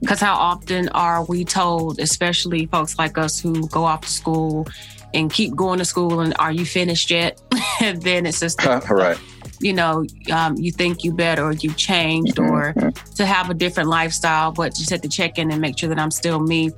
Because 0.00 0.18
how 0.18 0.34
often 0.34 0.88
are 0.90 1.22
we 1.26 1.44
told, 1.44 1.98
especially 1.98 2.64
folks 2.66 2.98
like 2.98 3.18
us 3.18 3.38
who 3.38 3.68
go 3.68 3.84
off 3.84 4.00
to 4.02 4.08
school 4.08 4.66
and 5.12 5.30
keep 5.30 5.54
going 5.54 5.78
to 5.78 5.84
school 5.84 6.20
and 6.20 6.34
are 6.38 6.52
you 6.52 6.64
finished 6.64 7.10
yet? 7.10 7.38
and 7.82 8.00
then 8.08 8.24
it's 8.24 8.40
just, 8.40 8.64
right. 8.64 9.18
you 9.60 9.74
know, 9.74 10.06
um, 10.32 10.56
you 10.56 10.72
think 10.72 11.04
you 11.04 11.12
better 11.12 11.44
or 11.44 11.52
you've 11.52 11.76
changed 11.76 12.36
mm-hmm. 12.36 12.88
or 12.88 12.92
to 13.16 13.26
have 13.26 13.50
a 13.50 13.54
different 13.54 13.90
lifestyle, 13.90 14.50
but 14.50 14.74
just 14.74 14.88
have 14.88 15.02
to 15.02 15.08
check 15.08 15.36
in 15.38 15.50
and 15.50 15.60
make 15.60 15.78
sure 15.78 15.90
that 15.90 15.98
I'm 15.98 16.10
still 16.10 16.40
me. 16.40 16.70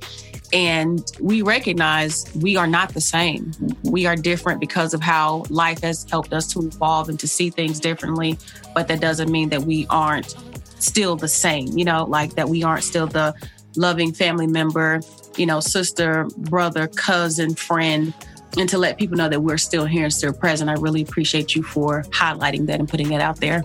And 0.53 1.09
we 1.19 1.41
recognize 1.41 2.25
we 2.35 2.57
are 2.57 2.67
not 2.67 2.93
the 2.93 3.01
same. 3.01 3.51
We 3.83 4.05
are 4.05 4.15
different 4.15 4.59
because 4.59 4.93
of 4.93 5.01
how 5.01 5.45
life 5.49 5.81
has 5.81 6.05
helped 6.09 6.33
us 6.33 6.47
to 6.53 6.59
evolve 6.59 7.09
and 7.09 7.19
to 7.19 7.27
see 7.27 7.49
things 7.49 7.79
differently. 7.79 8.37
But 8.73 8.87
that 8.89 8.99
doesn't 8.99 9.31
mean 9.31 9.49
that 9.49 9.63
we 9.63 9.87
aren't 9.89 10.35
still 10.79 11.15
the 11.15 11.27
same, 11.27 11.77
you 11.77 11.85
know, 11.85 12.05
like 12.05 12.35
that 12.35 12.49
we 12.49 12.63
aren't 12.63 12.83
still 12.83 13.07
the 13.07 13.33
loving 13.75 14.13
family 14.13 14.47
member, 14.47 14.99
you 15.37 15.45
know, 15.45 15.59
sister, 15.59 16.27
brother, 16.37 16.87
cousin, 16.87 17.55
friend. 17.55 18.13
And 18.57 18.67
to 18.67 18.77
let 18.77 18.97
people 18.97 19.15
know 19.15 19.29
that 19.29 19.39
we're 19.39 19.57
still 19.57 19.85
here 19.85 20.03
and 20.03 20.13
still 20.13 20.33
present. 20.33 20.69
I 20.69 20.73
really 20.73 21.01
appreciate 21.01 21.55
you 21.55 21.63
for 21.63 22.03
highlighting 22.09 22.65
that 22.65 22.81
and 22.81 22.89
putting 22.89 23.13
it 23.13 23.21
out 23.21 23.39
there. 23.39 23.63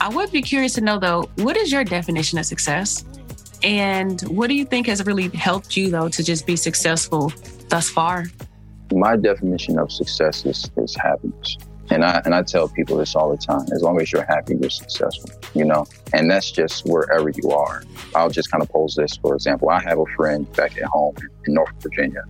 I 0.00 0.08
would 0.08 0.30
be 0.30 0.40
curious 0.40 0.74
to 0.74 0.80
know, 0.80 1.00
though, 1.00 1.28
what 1.36 1.56
is 1.56 1.72
your 1.72 1.82
definition 1.82 2.38
of 2.38 2.46
success? 2.46 3.04
And 3.62 4.20
what 4.22 4.48
do 4.48 4.54
you 4.54 4.64
think 4.64 4.86
has 4.86 5.04
really 5.04 5.28
helped 5.28 5.76
you, 5.76 5.90
though, 5.90 6.08
to 6.08 6.22
just 6.22 6.46
be 6.46 6.56
successful 6.56 7.32
thus 7.68 7.90
far? 7.90 8.26
My 8.92 9.16
definition 9.16 9.78
of 9.78 9.92
success 9.92 10.44
is, 10.46 10.70
is 10.76 10.96
happiness. 10.96 11.56
And 11.90 12.04
I 12.04 12.22
and 12.24 12.34
I 12.34 12.42
tell 12.42 12.68
people 12.68 12.96
this 12.96 13.16
all 13.16 13.30
the 13.30 13.36
time. 13.36 13.66
As 13.74 13.82
long 13.82 14.00
as 14.00 14.12
you're 14.12 14.24
happy, 14.24 14.56
you're 14.60 14.70
successful. 14.70 15.30
You 15.54 15.64
know, 15.64 15.86
and 16.12 16.30
that's 16.30 16.50
just 16.50 16.86
wherever 16.86 17.30
you 17.30 17.50
are. 17.50 17.82
I'll 18.14 18.30
just 18.30 18.50
kind 18.50 18.62
of 18.62 18.68
pose 18.68 18.94
this 18.94 19.16
for 19.16 19.34
example. 19.34 19.70
I 19.70 19.80
have 19.82 19.98
a 19.98 20.06
friend 20.16 20.50
back 20.52 20.78
at 20.78 20.84
home 20.84 21.16
in 21.46 21.54
Norfolk, 21.54 21.82
Virginia, 21.82 22.22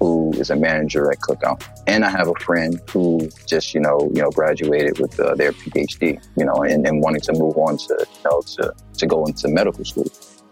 who 0.00 0.32
is 0.32 0.50
a 0.50 0.56
manager 0.56 1.12
at 1.12 1.20
Cookout, 1.20 1.64
and 1.86 2.04
I 2.04 2.10
have 2.10 2.26
a 2.26 2.34
friend 2.40 2.80
who 2.90 3.30
just 3.46 3.72
you 3.72 3.80
know 3.80 4.10
you 4.12 4.20
know 4.20 4.30
graduated 4.30 4.98
with 4.98 5.18
uh, 5.20 5.36
their 5.36 5.52
PhD. 5.52 6.20
You 6.36 6.44
know, 6.44 6.64
and, 6.64 6.84
and 6.84 7.00
wanting 7.00 7.20
to 7.22 7.32
move 7.34 7.56
on 7.56 7.76
to 7.76 8.06
you 8.16 8.30
know 8.30 8.42
to 8.56 8.74
to 8.98 9.06
go 9.06 9.26
into 9.26 9.46
medical 9.46 9.84
school. 9.84 10.10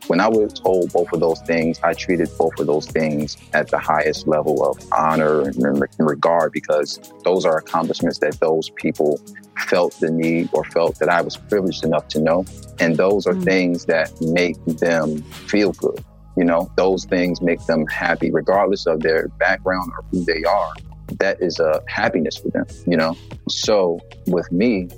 When 0.09 0.21
I 0.21 0.29
was 0.29 0.53
told 0.55 0.93
both 0.93 1.13
of 1.13 1.21
those 1.21 1.41
things, 1.43 1.79
I 1.83 1.93
treated 1.95 2.29
both 2.37 2.59
of 2.59 2.67
those 2.67 2.87
things 2.87 3.37
at 3.53 3.69
the 3.69 3.79
highest 3.79 4.27
level 4.27 4.65
of 4.65 4.77
honor 4.93 5.43
and 5.43 5.89
regard 5.99 6.53
because 6.53 6.99
those 7.25 7.45
are 7.45 7.57
accomplishments 7.57 8.19
that 8.19 8.39
those 8.41 8.71
people 8.71 9.21
felt 9.67 9.95
the 10.01 10.11
need 10.11 10.49
or 10.53 10.65
felt 10.65 10.99
that 10.99 11.09
I 11.09 11.23
was 11.23 11.37
privileged 11.37 11.85
enough 11.85 12.09
to 12.09 12.21
know. 12.21 12.45
And 12.81 12.97
those 12.97 13.27
are 13.27 13.35
mm. 13.35 13.45
things 13.45 13.85
that 13.87 14.13
make 14.21 14.63
them 14.65 15.23
feel 15.23 15.73
good. 15.73 16.05
You 16.37 16.45
know, 16.45 16.71
those 16.77 17.05
things 17.05 17.41
make 17.41 17.65
them 17.67 17.87
happy, 17.87 18.31
regardless 18.31 18.87
of 18.87 19.01
their 19.01 19.29
background 19.29 19.93
or 19.97 20.05
who 20.11 20.25
they 20.25 20.43
are. 20.45 20.75
That 21.19 21.41
is 21.41 21.61
a 21.61 21.83
happiness 21.89 22.39
for 22.39 22.49
them, 22.49 22.65
you 22.87 22.97
know? 22.97 23.17
So 23.49 24.01
with 24.27 24.51
me, 24.51 24.89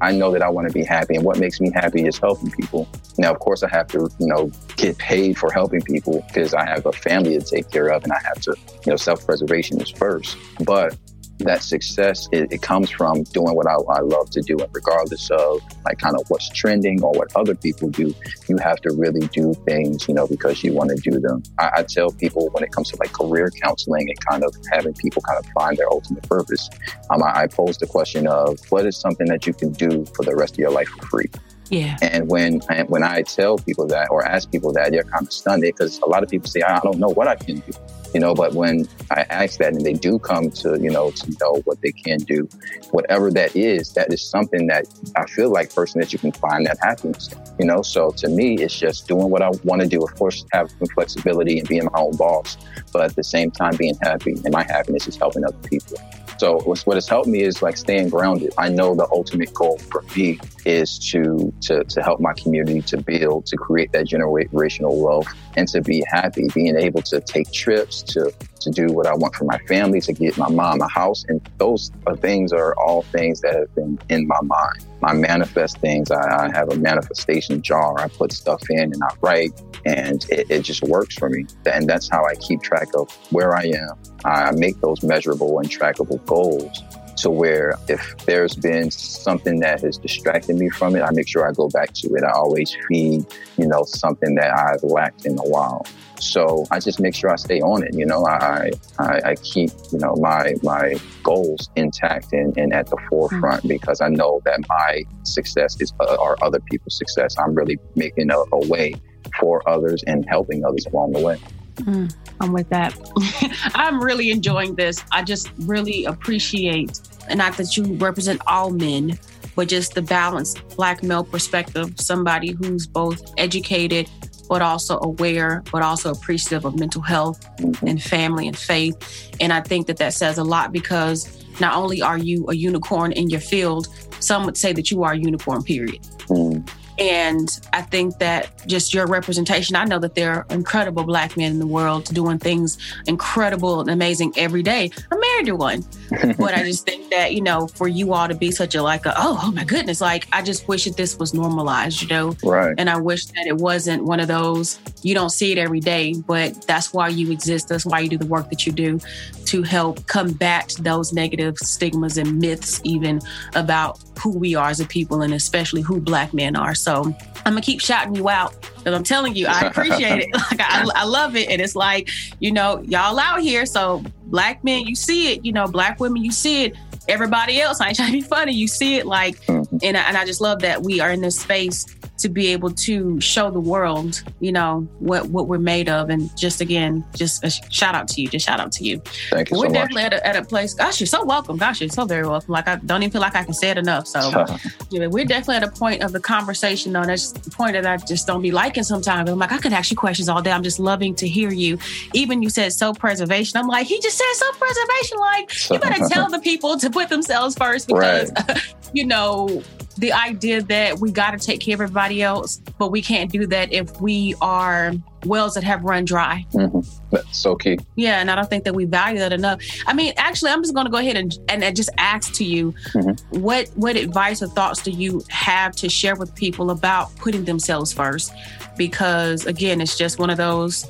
I 0.00 0.12
know 0.12 0.30
that 0.32 0.42
I 0.42 0.48
want 0.48 0.68
to 0.68 0.74
be 0.74 0.84
happy, 0.84 1.14
and 1.16 1.24
what 1.24 1.38
makes 1.38 1.60
me 1.60 1.70
happy 1.72 2.06
is 2.06 2.18
helping 2.18 2.50
people. 2.50 2.88
Now, 3.18 3.32
of 3.32 3.38
course, 3.38 3.62
I 3.62 3.68
have 3.70 3.88
to, 3.88 4.08
you 4.18 4.26
know, 4.26 4.50
get 4.76 4.98
paid 4.98 5.38
for 5.38 5.50
helping 5.50 5.80
people 5.80 6.24
because 6.28 6.52
I 6.54 6.66
have 6.66 6.84
a 6.86 6.92
family 6.92 7.38
to 7.38 7.44
take 7.44 7.70
care 7.70 7.88
of, 7.88 8.04
and 8.04 8.12
I 8.12 8.20
have 8.24 8.40
to, 8.42 8.54
you 8.84 8.92
know, 8.92 8.96
self 8.96 9.24
preservation 9.24 9.80
is 9.80 9.90
first. 9.90 10.36
But 10.64 10.96
that 11.38 11.62
success 11.62 12.28
it, 12.32 12.50
it, 12.52 12.62
comes 12.62 12.90
from 12.90 13.22
doing 13.24 13.54
what 13.54 13.66
I, 13.66 13.74
I, 13.74 14.00
love 14.00 14.30
to 14.30 14.40
do. 14.40 14.58
And 14.58 14.68
regardless 14.72 15.30
of 15.30 15.60
like 15.84 15.98
kind 15.98 16.16
of 16.16 16.24
what's 16.28 16.48
trending 16.50 17.02
or 17.02 17.12
what 17.12 17.34
other 17.36 17.54
people 17.54 17.90
do 17.90 18.14
you 18.48 18.56
have 18.58 18.80
to 18.80 18.92
really 18.94 19.26
do 19.28 19.52
things 19.66 20.08
you 20.08 20.14
know 20.14 20.26
because 20.26 20.64
you 20.64 20.72
want 20.72 20.90
to 20.90 20.96
do 20.96 21.20
them. 21.20 21.42
I, 21.58 21.70
I, 21.76 21.82
tell 21.82 22.10
people 22.10 22.48
when 22.50 22.64
it 22.64 22.72
comes 22.72 22.90
to 22.90 22.96
like 22.98 23.12
career 23.12 23.50
counseling 23.62 24.08
and 24.08 24.26
kind 24.26 24.44
of 24.44 24.54
having 24.72 24.94
people 24.94 25.22
kind 25.22 25.38
of 25.38 25.46
find 25.52 25.76
their 25.76 25.90
ultimate 25.90 26.26
purpose 26.28 26.68
um, 27.10 27.22
I, 27.22 27.42
I 27.42 27.46
pose 27.46 27.76
the 27.78 27.86
question 27.86 28.26
of 28.26 28.58
what 28.70 28.86
is 28.86 28.96
something 28.96 29.26
that 29.26 29.46
you 29.46 29.52
can 29.52 29.72
do 29.72 30.04
for 30.14 30.24
the 30.24 30.34
rest 30.34 30.54
of 30.54 30.58
your 30.58 30.70
life 30.70 30.88
for 30.88 31.06
free? 31.06 31.30
Yeah. 31.70 31.96
And 32.00 32.28
when 32.28 32.60
when 32.86 33.02
I 33.02 33.22
tell 33.22 33.58
people 33.58 33.86
that 33.88 34.08
or 34.10 34.24
ask 34.24 34.50
people 34.50 34.72
that, 34.74 34.92
they're 34.92 35.02
kind 35.02 35.26
of 35.26 35.32
stunned 35.32 35.62
because 35.62 35.98
a 35.98 36.06
lot 36.06 36.22
of 36.22 36.28
people 36.28 36.48
say, 36.48 36.62
I 36.62 36.78
don't 36.80 36.98
know 36.98 37.08
what 37.08 37.26
I 37.26 37.34
can 37.34 37.58
do 37.60 37.72
you 38.16 38.20
know 38.20 38.32
but 38.34 38.54
when 38.54 38.88
i 39.10 39.26
ask 39.28 39.58
that 39.58 39.74
and 39.74 39.84
they 39.84 39.92
do 39.92 40.18
come 40.18 40.50
to 40.50 40.80
you 40.80 40.90
know 40.90 41.10
to 41.10 41.30
know 41.38 41.60
what 41.66 41.78
they 41.82 41.92
can 41.92 42.16
do 42.20 42.48
whatever 42.90 43.30
that 43.30 43.54
is 43.54 43.92
that 43.92 44.10
is 44.10 44.22
something 44.22 44.66
that 44.68 44.86
i 45.16 45.24
feel 45.26 45.50
like 45.50 45.74
person 45.74 46.00
that 46.00 46.14
you 46.14 46.18
can 46.18 46.32
find 46.32 46.64
that 46.64 46.78
happiness 46.80 47.28
you 47.58 47.66
know? 47.66 47.82
So 47.82 48.10
to 48.22 48.28
me 48.28 48.54
it's 48.54 48.78
just 48.78 49.06
doing 49.06 49.30
what 49.30 49.42
i 49.42 49.50
want 49.64 49.82
to 49.82 49.88
do. 49.88 50.02
Of 50.02 50.14
course 50.14 50.44
having 50.52 50.88
flexibility 50.94 51.58
and 51.58 51.68
being 51.68 51.84
my 51.84 52.00
own 52.00 52.16
boss 52.16 52.56
but 52.90 53.02
at 53.02 53.16
the 53.16 53.24
same 53.24 53.50
time 53.50 53.76
being 53.76 53.96
happy 54.02 54.32
and 54.32 54.50
my 54.50 54.64
happiness 54.64 55.06
is 55.06 55.16
helping 55.16 55.44
other 55.44 55.68
people 55.68 55.98
so 56.38 56.60
what 56.60 56.96
has 56.96 57.08
helped 57.08 57.28
me 57.28 57.42
is 57.42 57.62
like 57.62 57.76
staying 57.76 58.10
grounded. 58.10 58.52
I 58.58 58.68
know 58.68 58.94
the 58.94 59.08
ultimate 59.10 59.52
goal 59.54 59.78
for 59.78 60.02
me 60.16 60.38
is 60.64 60.98
to 61.10 61.52
to 61.62 61.84
to 61.84 62.02
help 62.02 62.20
my 62.20 62.32
community 62.34 62.82
to 62.82 62.98
build, 62.98 63.46
to 63.46 63.56
create 63.56 63.92
that 63.92 64.06
generational 64.06 65.00
wealth, 65.02 65.28
and 65.56 65.66
to 65.68 65.80
be 65.80 66.04
happy. 66.06 66.48
Being 66.54 66.76
able 66.76 67.02
to 67.02 67.20
take 67.20 67.50
trips, 67.52 68.02
to 68.02 68.32
to 68.60 68.70
do 68.70 68.86
what 68.86 69.06
I 69.06 69.14
want 69.14 69.34
for 69.34 69.44
my 69.44 69.58
family, 69.68 70.00
to 70.02 70.12
get 70.12 70.36
my 70.36 70.48
mom 70.48 70.80
a 70.80 70.88
house, 70.88 71.24
and 71.28 71.40
those 71.58 71.90
things 72.18 72.52
are 72.52 72.74
all 72.78 73.02
things 73.02 73.40
that 73.40 73.54
have 73.54 73.74
been 73.74 73.98
in 74.08 74.26
my 74.26 74.40
mind. 74.42 74.84
I 75.02 75.12
manifest 75.12 75.78
things. 75.78 76.10
I, 76.10 76.46
I 76.46 76.50
have 76.52 76.70
a 76.70 76.76
manifestation 76.76 77.62
jar. 77.62 77.98
I 77.98 78.08
put 78.08 78.32
stuff 78.32 78.62
in 78.70 78.92
and 78.92 79.02
I 79.02 79.14
write, 79.20 79.60
and 79.84 80.24
it, 80.30 80.50
it 80.50 80.62
just 80.62 80.82
works 80.82 81.16
for 81.16 81.28
me. 81.28 81.46
And 81.66 81.88
that's 81.88 82.08
how 82.08 82.24
I 82.24 82.34
keep 82.36 82.62
track 82.62 82.88
of 82.96 83.10
where 83.30 83.56
I 83.56 83.64
am. 83.64 83.98
I 84.24 84.50
make 84.52 84.80
those 84.80 85.02
measurable 85.02 85.58
and 85.58 85.68
trackable 85.68 86.24
goals 86.26 86.82
to 87.16 87.30
where 87.30 87.74
if 87.88 88.16
there's 88.26 88.54
been 88.54 88.90
something 88.90 89.60
that 89.60 89.80
has 89.80 89.98
distracted 89.98 90.56
me 90.56 90.68
from 90.68 90.96
it, 90.96 91.02
I 91.02 91.10
make 91.12 91.28
sure 91.28 91.48
I 91.48 91.52
go 91.52 91.68
back 91.68 91.92
to 91.94 92.14
it. 92.14 92.24
I 92.24 92.32
always 92.32 92.76
feed, 92.88 93.26
you 93.56 93.66
know, 93.66 93.84
something 93.84 94.34
that 94.36 94.52
I've 94.52 94.82
lacked 94.82 95.26
in 95.26 95.38
a 95.38 95.42
while. 95.42 95.86
So 96.18 96.64
I 96.70 96.80
just 96.80 96.98
make 97.00 97.14
sure 97.14 97.30
I 97.30 97.36
stay 97.36 97.60
on 97.60 97.82
it. 97.82 97.94
You 97.94 98.06
know, 98.06 98.26
I 98.26 98.70
I, 98.98 99.20
I 99.24 99.34
keep 99.36 99.70
you 99.92 99.98
know 99.98 100.16
my 100.16 100.54
my 100.62 100.94
goals 101.22 101.68
intact 101.76 102.32
and, 102.32 102.56
and 102.56 102.72
at 102.72 102.86
the 102.86 102.96
forefront 103.10 103.60
mm-hmm. 103.60 103.68
because 103.68 104.00
I 104.00 104.08
know 104.08 104.40
that 104.44 104.60
my 104.68 105.04
success 105.24 105.80
is 105.80 105.92
uh, 106.00 106.16
are 106.18 106.36
other 106.42 106.60
people's 106.60 106.96
success. 106.96 107.36
I'm 107.38 107.54
really 107.54 107.78
making 107.94 108.30
a, 108.30 108.38
a 108.52 108.66
way 108.66 108.94
for 109.38 109.68
others 109.68 110.02
and 110.06 110.24
helping 110.26 110.64
others 110.64 110.86
along 110.86 111.12
the 111.12 111.20
way. 111.20 111.38
Mm, 111.76 112.14
I'm 112.40 112.52
with 112.52 112.68
that. 112.70 112.96
I'm 113.74 114.02
really 114.02 114.30
enjoying 114.30 114.74
this. 114.76 115.04
I 115.12 115.22
just 115.22 115.50
really 115.60 116.04
appreciate, 116.06 117.00
not 117.34 117.56
that 117.56 117.76
you 117.76 117.84
represent 117.94 118.40
all 118.46 118.70
men, 118.70 119.18
but 119.54 119.68
just 119.68 119.94
the 119.94 120.02
balanced 120.02 120.66
black 120.76 121.02
male 121.02 121.24
perspective, 121.24 121.94
somebody 121.98 122.52
who's 122.52 122.86
both 122.86 123.32
educated, 123.38 124.08
but 124.48 124.62
also 124.62 125.00
aware, 125.00 125.62
but 125.72 125.82
also 125.82 126.12
appreciative 126.12 126.64
of 126.64 126.78
mental 126.78 127.02
health 127.02 127.44
mm-hmm. 127.58 127.86
and 127.86 128.02
family 128.02 128.46
and 128.46 128.56
faith. 128.56 129.34
And 129.40 129.52
I 129.52 129.60
think 129.60 129.86
that 129.88 129.96
that 129.96 130.14
says 130.14 130.38
a 130.38 130.44
lot 130.44 130.72
because 130.72 131.42
not 131.60 131.74
only 131.74 132.02
are 132.02 132.18
you 132.18 132.46
a 132.48 132.54
unicorn 132.54 133.12
in 133.12 133.30
your 133.30 133.40
field, 133.40 133.88
some 134.20 134.44
would 134.44 134.56
say 134.56 134.72
that 134.72 134.90
you 134.90 135.02
are 135.02 135.12
a 135.12 135.18
unicorn, 135.18 135.62
period. 135.62 136.02
Mm. 136.28 136.68
And 136.98 137.48
I 137.72 137.82
think 137.82 138.18
that 138.18 138.50
just 138.66 138.94
your 138.94 139.06
representation, 139.06 139.76
I 139.76 139.84
know 139.84 139.98
that 139.98 140.14
there 140.14 140.32
are 140.32 140.46
incredible 140.50 141.04
black 141.04 141.36
men 141.36 141.52
in 141.52 141.58
the 141.58 141.66
world 141.66 142.04
doing 142.06 142.38
things 142.38 142.78
incredible 143.06 143.80
and 143.80 143.90
amazing 143.90 144.32
every 144.36 144.62
day. 144.62 144.90
I'm 145.10 145.20
married 145.20 145.46
to 145.46 145.56
one. 145.56 145.84
but 146.38 146.54
I 146.54 146.62
just 146.62 146.86
think 146.86 147.10
that, 147.10 147.34
you 147.34 147.42
know, 147.42 147.66
for 147.66 147.88
you 147.88 148.14
all 148.14 148.28
to 148.28 148.34
be 148.34 148.50
such 148.50 148.74
a 148.74 148.82
like 148.82 149.06
a, 149.06 149.14
oh, 149.16 149.40
oh 149.42 149.52
my 149.52 149.64
goodness, 149.64 150.00
like 150.00 150.26
I 150.32 150.42
just 150.42 150.68
wish 150.68 150.84
that 150.84 150.96
this 150.96 151.18
was 151.18 151.34
normalized, 151.34 152.02
you 152.02 152.08
know? 152.08 152.36
Right. 152.42 152.74
And 152.78 152.88
I 152.88 152.98
wish 152.98 153.26
that 153.26 153.46
it 153.46 153.56
wasn't 153.56 154.04
one 154.04 154.20
of 154.20 154.28
those, 154.28 154.78
you 155.02 155.14
don't 155.14 155.30
see 155.30 155.52
it 155.52 155.58
every 155.58 155.80
day, 155.80 156.14
but 156.14 156.66
that's 156.66 156.92
why 156.92 157.08
you 157.08 157.30
exist. 157.30 157.68
That's 157.68 157.84
why 157.84 158.00
you 158.00 158.08
do 158.08 158.18
the 158.18 158.26
work 158.26 158.50
that 158.50 158.66
you 158.66 158.72
do 158.72 159.00
to 159.46 159.62
help 159.62 160.06
combat 160.06 160.74
those 160.80 161.12
negative 161.12 161.56
stigmas 161.58 162.18
and 162.18 162.38
myths 162.38 162.80
even 162.84 163.20
about 163.54 163.98
who 164.18 164.36
we 164.36 164.54
are 164.54 164.68
as 164.68 164.80
a 164.80 164.86
people 164.86 165.22
and 165.22 165.34
especially 165.34 165.82
who 165.82 166.00
black 166.00 166.34
men 166.34 166.56
are. 166.56 166.74
So 166.74 167.14
I'm 167.44 167.52
gonna 167.52 167.60
keep 167.60 167.80
shouting 167.80 168.14
you 168.14 168.28
out. 168.28 168.54
And 168.84 168.94
I'm 168.94 169.04
telling 169.04 169.34
you, 169.36 169.46
I 169.46 169.60
appreciate 169.62 170.20
it. 170.22 170.28
Like 170.34 170.60
I, 170.60 170.88
I 170.94 171.04
love 171.04 171.36
it. 171.36 171.48
And 171.48 171.60
it's 171.60 171.76
like, 171.76 172.08
you 172.40 172.52
know, 172.52 172.80
y'all 172.82 173.18
out 173.18 173.40
here. 173.40 173.66
So 173.66 174.04
black 174.26 174.62
men, 174.64 174.86
you 174.86 174.94
see 174.94 175.32
it. 175.32 175.44
You 175.44 175.52
know, 175.52 175.66
black 175.66 175.98
women, 176.00 176.22
you 176.22 176.32
see 176.32 176.64
it. 176.64 176.76
Everybody 177.08 177.60
else, 177.60 177.80
I 177.80 177.88
ain't 177.88 177.96
trying 177.96 178.12
to 178.12 178.18
be 178.18 178.20
funny. 178.20 178.52
You 178.52 178.66
see 178.66 178.96
it 178.96 179.06
like, 179.06 179.40
mm-hmm. 179.46 179.76
and 179.82 179.96
I, 179.96 180.02
and 180.02 180.16
I 180.16 180.24
just 180.24 180.40
love 180.40 180.60
that 180.60 180.82
we 180.82 181.00
are 181.00 181.10
in 181.10 181.20
this 181.20 181.38
space 181.38 181.86
to 182.18 182.28
be 182.28 182.48
able 182.48 182.70
to 182.70 183.20
show 183.20 183.50
the 183.50 183.60
world, 183.60 184.22
you 184.40 184.52
know, 184.52 184.88
what 184.98 185.26
what 185.28 185.48
we're 185.48 185.58
made 185.58 185.88
of. 185.88 186.10
And 186.10 186.34
just 186.36 186.60
again, 186.60 187.04
just 187.14 187.44
a 187.44 187.50
shout 187.70 187.94
out 187.94 188.08
to 188.08 188.22
you. 188.22 188.28
Just 188.28 188.46
shout 188.46 188.60
out 188.60 188.72
to 188.72 188.84
you. 188.84 189.02
Thank 189.30 189.50
you. 189.50 189.58
We're 189.58 189.66
so 189.66 189.72
definitely 189.72 190.02
at 190.04 190.14
a, 190.14 190.26
at 190.26 190.36
a 190.36 190.44
place. 190.44 190.74
Gosh, 190.74 191.00
you're 191.00 191.06
so 191.06 191.24
welcome. 191.24 191.56
Gosh, 191.56 191.80
you're 191.80 191.90
so 191.90 192.04
very 192.04 192.26
welcome. 192.26 192.52
Like 192.52 192.68
I 192.68 192.76
don't 192.76 193.02
even 193.02 193.12
feel 193.12 193.20
like 193.20 193.36
I 193.36 193.44
can 193.44 193.54
say 193.54 193.70
it 193.70 193.78
enough. 193.78 194.06
So 194.06 194.20
yeah, 194.90 195.06
we're 195.06 195.24
definitely 195.24 195.56
at 195.56 195.64
a 195.64 195.70
point 195.70 196.02
of 196.02 196.12
the 196.12 196.20
conversation 196.20 196.92
though. 196.92 197.04
That's 197.04 197.32
the 197.32 197.50
point 197.50 197.74
that 197.74 197.86
I 197.86 197.96
just 197.98 198.26
don't 198.26 198.42
be 198.42 198.50
liking 198.50 198.82
sometimes. 198.82 199.30
I'm 199.30 199.38
like, 199.38 199.52
I 199.52 199.58
could 199.58 199.72
ask 199.72 199.90
you 199.90 199.96
questions 199.96 200.28
all 200.28 200.42
day. 200.42 200.52
I'm 200.52 200.62
just 200.62 200.78
loving 200.78 201.14
to 201.16 201.28
hear 201.28 201.52
you. 201.52 201.78
Even 202.14 202.42
you 202.42 202.50
said 202.50 202.72
self 202.72 202.98
preservation. 202.98 203.58
I'm 203.58 203.68
like, 203.68 203.86
he 203.86 204.00
just 204.00 204.16
said 204.16 204.32
self 204.34 204.58
preservation. 204.58 205.18
Like 205.18 205.70
you 205.70 205.78
gotta 205.78 206.08
tell 206.12 206.30
the 206.30 206.40
people 206.40 206.78
to 206.78 206.90
put 206.90 207.08
themselves 207.08 207.56
first 207.56 207.88
because 207.88 208.32
right. 208.48 208.74
you 208.92 209.06
know 209.06 209.62
the 209.98 210.12
idea 210.12 210.62
that 210.62 210.98
we 210.98 211.10
got 211.10 211.30
to 211.32 211.38
take 211.38 211.60
care 211.60 211.74
of 211.74 211.80
everybody 211.80 212.22
else, 212.22 212.58
but 212.78 212.90
we 212.90 213.00
can't 213.00 213.30
do 213.30 213.46
that 213.46 213.72
if 213.72 214.00
we 214.00 214.34
are 214.40 214.92
wells 215.24 215.54
that 215.54 215.64
have 215.64 215.82
run 215.82 216.04
dry. 216.04 216.46
Mm-hmm. 216.52 216.80
That's 217.10 217.38
so 217.38 217.56
key. 217.56 217.78
Yeah, 217.96 218.20
and 218.20 218.30
I 218.30 218.34
don't 218.34 218.48
think 218.48 218.64
that 218.64 218.74
we 218.74 218.84
value 218.84 219.18
that 219.18 219.32
enough. 219.32 219.60
I 219.86 219.94
mean, 219.94 220.12
actually, 220.16 220.50
I'm 220.50 220.62
just 220.62 220.74
going 220.74 220.86
to 220.86 220.90
go 220.90 220.98
ahead 220.98 221.16
and, 221.16 221.36
and 221.48 221.76
just 221.76 221.90
ask 221.98 222.32
to 222.34 222.44
you, 222.44 222.72
mm-hmm. 222.92 223.40
what 223.40 223.68
what 223.74 223.96
advice 223.96 224.42
or 224.42 224.48
thoughts 224.48 224.82
do 224.82 224.90
you 224.90 225.22
have 225.28 225.74
to 225.76 225.88
share 225.88 226.16
with 226.16 226.34
people 226.34 226.70
about 226.70 227.14
putting 227.16 227.44
themselves 227.44 227.92
first? 227.92 228.32
Because 228.76 229.46
again, 229.46 229.80
it's 229.80 229.96
just 229.96 230.18
one 230.18 230.30
of 230.30 230.36
those 230.36 230.86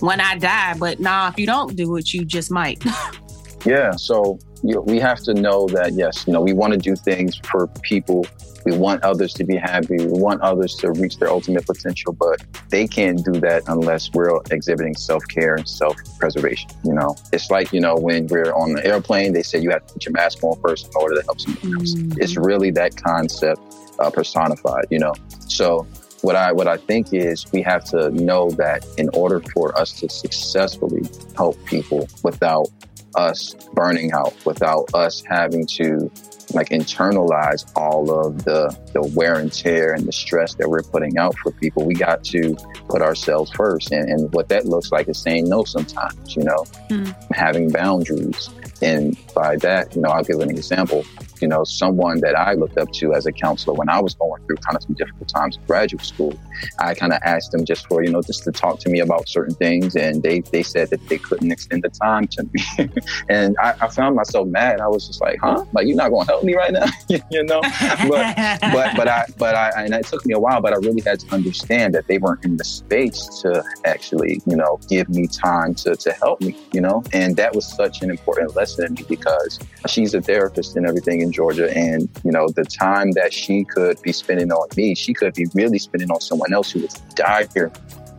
when 0.00 0.20
I 0.20 0.36
die, 0.38 0.74
but 0.78 1.00
nah, 1.00 1.28
if 1.28 1.38
you 1.38 1.46
don't 1.46 1.76
do 1.76 1.96
it, 1.96 2.12
you 2.12 2.24
just 2.24 2.50
might. 2.50 2.84
yeah. 3.64 3.92
So 3.92 4.38
you 4.62 4.80
we 4.80 4.98
have 4.98 5.20
to 5.20 5.34
know 5.34 5.66
that 5.68 5.92
yes, 5.92 6.24
you 6.26 6.32
know, 6.32 6.40
we 6.40 6.52
want 6.52 6.72
to 6.72 6.78
do 6.78 6.96
things 6.96 7.36
for 7.44 7.66
people 7.82 8.24
we 8.64 8.76
want 8.76 9.02
others 9.02 9.32
to 9.34 9.44
be 9.44 9.56
happy. 9.56 9.96
We 9.96 10.20
want 10.20 10.42
others 10.42 10.74
to 10.76 10.92
reach 10.92 11.18
their 11.18 11.30
ultimate 11.30 11.66
potential, 11.66 12.12
but 12.12 12.44
they 12.68 12.86
can't 12.86 13.24
do 13.24 13.32
that 13.40 13.62
unless 13.66 14.10
we're 14.12 14.38
exhibiting 14.50 14.94
self 14.96 15.26
care 15.28 15.54
and 15.54 15.68
self 15.68 15.96
preservation. 16.18 16.70
You 16.84 16.94
know, 16.94 17.16
it's 17.32 17.50
like, 17.50 17.72
you 17.72 17.80
know, 17.80 17.96
when 17.96 18.26
we're 18.26 18.52
on 18.52 18.74
the 18.74 18.84
airplane, 18.84 19.32
they 19.32 19.42
say 19.42 19.60
you 19.60 19.70
have 19.70 19.86
to 19.86 19.94
put 19.94 20.04
your 20.04 20.12
mask 20.12 20.42
on 20.42 20.60
first 20.60 20.86
in 20.86 20.92
order 20.96 21.16
to 21.16 21.22
help 21.22 21.40
someone 21.40 21.80
else. 21.80 21.94
Mm-hmm. 21.94 22.20
It's 22.20 22.36
really 22.36 22.70
that 22.72 22.96
concept 22.96 23.60
uh, 23.98 24.10
personified, 24.10 24.86
you 24.90 24.98
know. 24.98 25.14
So 25.48 25.86
what 26.22 26.36
I 26.36 26.52
what 26.52 26.66
I 26.66 26.76
think 26.76 27.14
is 27.14 27.50
we 27.52 27.62
have 27.62 27.84
to 27.86 28.10
know 28.10 28.50
that 28.52 28.86
in 28.98 29.08
order 29.14 29.40
for 29.54 29.78
us 29.78 29.92
to 30.00 30.08
successfully 30.08 31.08
help 31.36 31.56
people 31.64 32.08
without 32.22 32.68
us 33.16 33.54
burning 33.72 34.12
out, 34.12 34.34
without 34.44 34.88
us 34.94 35.22
having 35.26 35.66
to 35.66 36.10
like 36.54 36.70
internalize 36.70 37.70
all 37.76 38.10
of 38.10 38.44
the 38.44 38.76
the 38.94 39.02
wear 39.14 39.38
and 39.38 39.52
tear 39.52 39.92
and 39.92 40.06
the 40.06 40.12
stress 40.12 40.54
that 40.54 40.68
we're 40.68 40.82
putting 40.82 41.18
out 41.18 41.36
for 41.38 41.52
people. 41.52 41.84
We 41.84 41.94
got 41.94 42.24
to 42.24 42.56
put 42.88 43.02
ourselves 43.02 43.50
first, 43.52 43.92
and, 43.92 44.08
and 44.08 44.32
what 44.32 44.48
that 44.48 44.66
looks 44.66 44.90
like 44.92 45.08
is 45.08 45.18
saying 45.18 45.48
no 45.48 45.64
sometimes. 45.64 46.36
You 46.36 46.44
know, 46.44 46.64
mm. 46.90 47.32
having 47.32 47.70
boundaries, 47.70 48.50
and 48.80 49.16
by 49.34 49.56
that, 49.56 49.94
you 49.94 50.02
know, 50.02 50.10
I'll 50.10 50.24
give 50.24 50.40
an 50.40 50.50
example. 50.50 51.04
You 51.40 51.48
know, 51.48 51.64
someone 51.64 52.20
that 52.20 52.36
I 52.36 52.54
looked 52.54 52.78
up 52.78 52.92
to 52.92 53.14
as 53.14 53.26
a 53.26 53.32
counselor 53.32 53.74
when 53.74 53.88
I 53.88 54.00
was 54.00 54.14
going 54.14 54.42
through 54.44 54.56
kind 54.56 54.76
of 54.76 54.82
some 54.82 54.94
difficult 54.94 55.28
times 55.28 55.56
in 55.56 55.64
graduate 55.64 56.04
school. 56.04 56.38
I 56.78 56.94
kind 56.94 57.12
of 57.12 57.20
asked 57.24 57.52
them 57.52 57.64
just 57.64 57.86
for, 57.86 58.02
you 58.02 58.10
know, 58.10 58.22
just 58.22 58.44
to 58.44 58.52
talk 58.52 58.80
to 58.80 58.88
me 58.88 59.00
about 59.00 59.28
certain 59.28 59.54
things. 59.54 59.96
And 59.96 60.22
they, 60.22 60.40
they 60.40 60.62
said 60.62 60.90
that 60.90 61.06
they 61.08 61.18
couldn't 61.18 61.52
extend 61.52 61.84
the 61.84 61.90
time 61.90 62.26
to 62.28 62.48
me. 62.52 62.90
and 63.28 63.56
I, 63.60 63.74
I, 63.80 63.88
found 63.88 64.16
myself 64.16 64.48
mad. 64.48 64.80
I 64.80 64.88
was 64.88 65.06
just 65.06 65.20
like, 65.20 65.38
huh? 65.42 65.64
Like, 65.72 65.86
you're 65.86 65.96
not 65.96 66.10
going 66.10 66.26
to 66.26 66.32
help 66.32 66.44
me 66.44 66.54
right 66.54 66.72
now? 66.72 66.86
you 67.30 67.44
know? 67.44 67.60
But, 68.08 68.36
but, 68.60 68.96
but 68.96 69.08
I, 69.08 69.24
but 69.38 69.54
I, 69.54 69.70
and 69.84 69.94
it 69.94 70.06
took 70.06 70.24
me 70.26 70.34
a 70.34 70.38
while, 70.38 70.60
but 70.60 70.72
I 70.72 70.76
really 70.76 71.02
had 71.02 71.20
to 71.20 71.34
understand 71.34 71.94
that 71.94 72.06
they 72.06 72.18
weren't 72.18 72.44
in 72.44 72.56
the 72.56 72.64
space 72.64 73.26
to 73.42 73.64
actually, 73.84 74.40
you 74.46 74.56
know, 74.56 74.78
give 74.88 75.08
me 75.08 75.26
time 75.26 75.74
to, 75.76 75.96
to 75.96 76.12
help 76.12 76.40
me, 76.40 76.56
you 76.72 76.80
know? 76.80 77.02
And 77.12 77.36
that 77.36 77.54
was 77.54 77.66
such 77.66 78.02
an 78.02 78.10
important 78.10 78.54
lesson 78.56 78.94
to 78.94 79.02
me 79.02 79.06
because 79.08 79.58
she's 79.86 80.14
a 80.14 80.20
therapist 80.20 80.76
and 80.76 80.86
everything 80.86 81.22
in 81.28 81.32
Georgia. 81.32 81.72
And, 81.76 82.08
you 82.24 82.32
know, 82.32 82.48
the 82.48 82.64
time 82.64 83.12
that 83.12 83.32
she 83.32 83.64
could 83.64 84.00
be 84.02 84.12
spending 84.12 84.50
on 84.50 84.68
me, 84.76 84.94
she 84.94 85.14
could 85.14 85.34
be 85.34 85.46
really 85.54 85.78
spending 85.78 86.10
on 86.10 86.20
someone 86.20 86.52
else 86.52 86.72
who 86.72 86.80
was 86.80 86.94
dire 87.14 87.70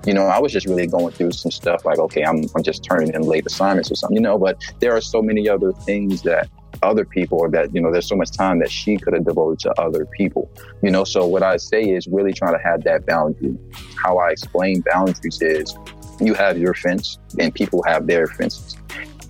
you 0.06 0.13
know, 0.13 0.24
I 0.24 0.39
was 0.39 0.54
just 0.54 0.65
really 0.65 0.88
going 0.88 1.13
through 1.13 1.34
some 1.34 1.52
stuff 1.52 1.84
like, 1.86 2.00
okay, 2.00 2.24
I'm, 2.24 2.45
I'm 2.56 2.63
just 2.63 2.86
turning 2.86 3.13
in 3.13 3.22
late 3.22 3.45
assignments 3.45 3.91
or 3.91 3.95
something, 3.95 4.15
you 4.15 4.22
know, 4.22 4.38
but 4.38 4.62
there 4.80 4.95
are 4.95 5.02
so 5.02 5.22
many 5.22 5.50
other 5.50 5.74
things 5.74 6.22
that 6.22 6.50
other 6.82 7.04
people 7.04 7.38
or 7.39 7.50
that, 7.52 7.76
you 7.76 7.82
know, 7.82 7.91
there's 7.91 8.08
so 8.08 8.15
much 8.15 8.32
time 8.32 8.60
that 8.60 8.72
she 8.72 8.98
could 8.98 9.13
have 9.13 9.26
devoted 9.26 9.60
to 9.60 9.82
other 9.82 10.06
people, 10.06 10.50
you 10.82 10.89
know. 10.89 11.04
So 11.04 11.28
what 11.28 11.43
I 11.43 11.58
say 11.58 11.84
is 11.84 12.08
really 12.08 12.32
trying 12.32 12.54
to 12.54 12.63
have 12.63 12.84
that 12.86 13.06
boundary. 13.06 13.58
How 14.02 14.17
I 14.17 14.30
explain 14.32 14.82
boundaries 14.89 15.41
is 15.41 15.78
you 16.22 16.34
have 16.34 16.58
your 16.58 16.74
fence 16.74 17.19
and 17.38 17.54
people 17.54 17.84
have 17.84 18.08
their 18.08 18.28
fences 18.28 18.78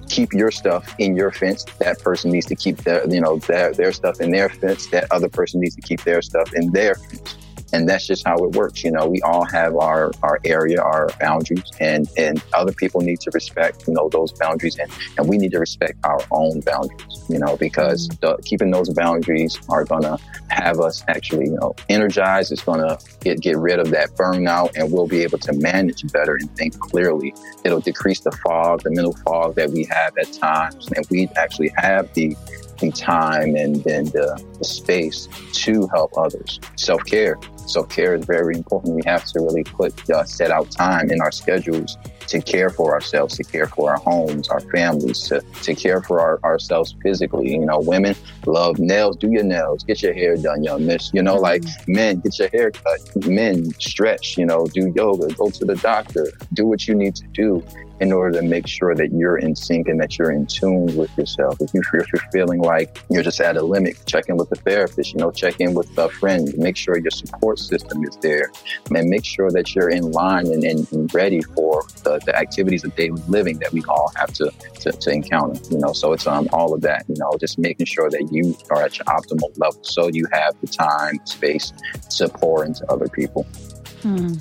keep 0.10 0.34
your 0.34 0.52
stuff 0.52 0.94
in 1.00 1.16
your 1.16 1.32
fence. 1.32 1.64
That 1.80 2.00
person 2.00 2.32
needs 2.32 2.46
to 2.48 2.56
keep 2.56 2.78
their, 2.78 3.08
you 3.08 3.22
know, 3.22 3.38
their, 3.38 3.74
their 3.74 3.94
stuff 3.94 4.20
in 4.20 4.32
their 4.32 4.50
fence. 4.50 4.88
That 4.88 5.08
other 5.12 5.30
person 5.30 5.62
needs 5.62 5.76
to 5.76 5.82
keep 5.82 6.04
their 6.04 6.22
stuff 6.22 6.54
in 6.54 6.72
their 6.72 6.96
fence 6.96 7.38
and 7.74 7.88
that's 7.88 8.08
just 8.08 8.26
how 8.26 8.36
it 8.38 8.52
works. 8.52 8.84
You 8.84 8.92
know, 8.92 9.08
we 9.08 9.22
all 9.22 9.46
have 9.46 9.76
our 9.76 10.12
our 10.24 10.40
area, 10.46 10.82
our 10.82 11.10
boundaries, 11.20 11.64
and 11.80 12.10
and 12.18 12.44
other 12.54 12.74
people 12.74 13.02
need 13.02 13.20
to 13.22 13.32
respect 13.34 13.88
you 13.88 13.94
know 13.94 14.10
those 14.10 14.32
boundaries, 14.32 14.78
and 14.78 14.92
and 15.18 15.28
we 15.28 15.38
need 15.38 15.52
to 15.52 15.60
respect 15.60 16.00
our 16.04 16.20
own 16.32 16.62
boundaries. 16.62 17.24
You 17.30 17.40
know, 17.40 17.58
because 17.58 18.08
mm-hmm. 18.08 18.38
the, 18.38 18.44
keeping 18.44 18.72
those 18.72 18.90
boundaries 18.90 19.60
are 19.70 19.86
gonna 19.86 20.18
have 20.50 20.80
us 20.80 21.04
actually 21.08 21.46
you 21.46 21.58
know 21.60 21.76
energized. 21.90 22.52
It's 22.52 22.64
gonna 22.64 22.98
get 23.22 23.42
get 23.42 23.58
rid 23.58 23.80
of 23.80 23.92
that 23.92 24.12
burnout, 24.16 24.76
and 24.76 24.92
we'll 24.92 25.08
be 25.08 25.24
able 25.24 25.40
to 25.40 25.54
manage 25.54 26.12
better 26.12 26.36
and 26.36 26.54
think 26.56 26.80
clearly. 26.80 27.34
It'll 27.64 27.82
decrease 27.82 28.22
the 28.22 28.32
fog, 28.32 28.84
the 28.84 28.92
mental 28.92 29.16
fog 29.18 29.56
that 29.56 29.70
we 29.70 29.84
have 29.86 30.18
at 30.18 30.32
times, 30.34 30.90
and 30.96 31.06
we 31.10 31.30
actually 31.36 31.72
have 31.78 32.14
the 32.14 32.36
the 32.80 32.92
time 32.92 33.56
and, 33.56 33.86
and 33.88 34.08
the 34.08 34.44
space 34.62 35.28
to 35.54 35.88
help 35.88 36.12
others. 36.18 36.60
Self 36.76 37.04
care 37.06 37.38
self 37.70 37.90
care 37.90 38.16
is 38.16 38.26
very 38.26 38.56
important. 38.56 38.96
We 38.96 39.04
have 39.06 39.24
to 39.26 39.40
really 39.40 39.64
put 39.64 40.10
uh, 40.10 40.24
set 40.26 40.52
out 40.52 40.72
time 40.72 41.12
in 41.12 41.22
our 41.22 41.32
schedules 41.32 41.98
to 42.28 42.42
care 42.42 42.70
for 42.70 42.94
ourselves, 42.94 43.38
to 43.38 43.44
care 43.44 43.66
for 43.68 43.92
our 43.92 43.98
homes, 43.98 44.50
our 44.50 44.60
families, 44.60 45.22
to, 45.28 45.42
to 45.64 45.74
care 45.74 46.02
for 46.02 46.20
our, 46.20 46.40
ourselves 46.44 46.96
physically. 47.02 47.52
You 47.52 47.66
know, 47.66 47.80
women 47.80 48.16
love 48.46 48.80
nails. 48.80 49.18
Do 49.18 49.32
your 49.32 49.44
nails. 49.44 49.84
Get 49.84 50.02
your 50.02 50.14
hair 50.14 50.36
done, 50.36 50.64
young 50.64 50.86
miss. 50.86 51.12
You 51.14 51.24
know, 51.24 51.36
like 51.36 51.62
mm-hmm. 51.62 51.94
men, 51.94 52.20
get 52.20 52.38
your 52.38 52.50
hair 52.50 52.72
cut. 52.72 53.26
Men 53.26 53.72
stretch. 53.80 54.38
You 54.38 54.46
know, 54.46 54.68
do 54.68 54.92
yoga. 54.96 55.34
Go 55.34 55.50
to 55.50 55.66
the 55.66 55.76
doctor. 55.76 56.28
Do 56.54 56.66
what 56.66 56.88
you 56.88 56.96
need 56.96 57.16
to 57.16 57.28
do 57.28 57.64
in 58.00 58.14
order 58.14 58.40
to 58.40 58.46
make 58.46 58.68
sure 58.68 58.96
that 58.96 59.12
you're 59.12 59.38
in 59.38 59.56
sync 59.56 59.88
and 59.88 60.00
that 60.00 60.18
you're 60.18 60.32
in 60.32 60.46
tune 60.46 60.96
with 60.96 61.16
yourself. 61.18 61.60
If, 61.60 61.74
you, 61.74 61.82
if 61.94 62.08
you're 62.14 62.32
feeling 62.32 62.62
like 62.62 63.02
you're 63.10 63.24
just 63.24 63.42
at 63.42 63.58
a 63.58 63.62
limit, 63.62 63.98
check 64.06 64.30
in 64.30 64.38
with 64.38 64.52
a 64.52 64.56
therapist, 64.56 65.14
you 65.14 65.20
know, 65.20 65.32
check 65.32 65.60
in 65.60 65.74
with 65.74 65.98
a 65.98 66.10
friend, 66.10 66.54
make 66.58 66.78
sure 66.78 66.98
your 66.98 67.12
support 67.12 67.60
system 67.60 68.04
is 68.04 68.16
there, 68.18 68.52
and 68.96 69.10
make 69.10 69.26
sure 69.26 69.52
that 69.52 69.76
you're 69.76 69.90
in 69.90 70.12
line 70.12 70.48
and, 70.48 70.64
and, 70.64 71.14
ready 71.14 71.42
for 71.42 71.84
the, 72.04 72.20
the, 72.26 72.36
activities 72.36 72.84
of 72.84 72.96
daily 72.96 73.22
living 73.28 73.58
that 73.60 73.72
we 73.74 73.84
all 73.90 74.12
have 74.16 74.32
to, 74.32 74.52
to, 74.80 74.92
to 74.92 75.12
encounter, 75.12 75.60
you 75.72 75.80
know. 75.80 75.92
So 75.92 76.14
it's 76.14 76.28
um, 76.28 76.48
all 76.54 76.74
of 76.74 76.82
that, 76.82 77.06
you 77.08 77.16
know, 77.18 77.32
just 77.40 77.58
making 77.58 77.88
sure 77.88 78.10
that 78.10 78.30
you 78.32 78.56
are 78.70 78.84
at 78.84 78.98
your 78.98 79.06
optimal 79.06 79.50
level 79.58 79.84
so 79.84 80.08
you 80.08 80.26
have 80.32 80.60
the 80.62 80.68
time, 80.68 81.20
space 81.26 81.74
to 82.18 82.30
pour 82.30 82.64
into 82.64 82.86
other 82.92 83.08
people. 83.08 83.44
Hmm. 84.02 84.36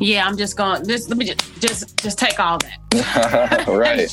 Yeah, 0.00 0.26
I'm 0.26 0.36
just 0.36 0.56
going. 0.56 0.86
Just 0.86 1.08
let 1.08 1.18
me 1.18 1.24
just 1.26 1.60
just 1.60 1.96
just 1.98 2.18
take 2.18 2.38
all 2.38 2.58
that. 2.58 3.66
right. 3.68 4.08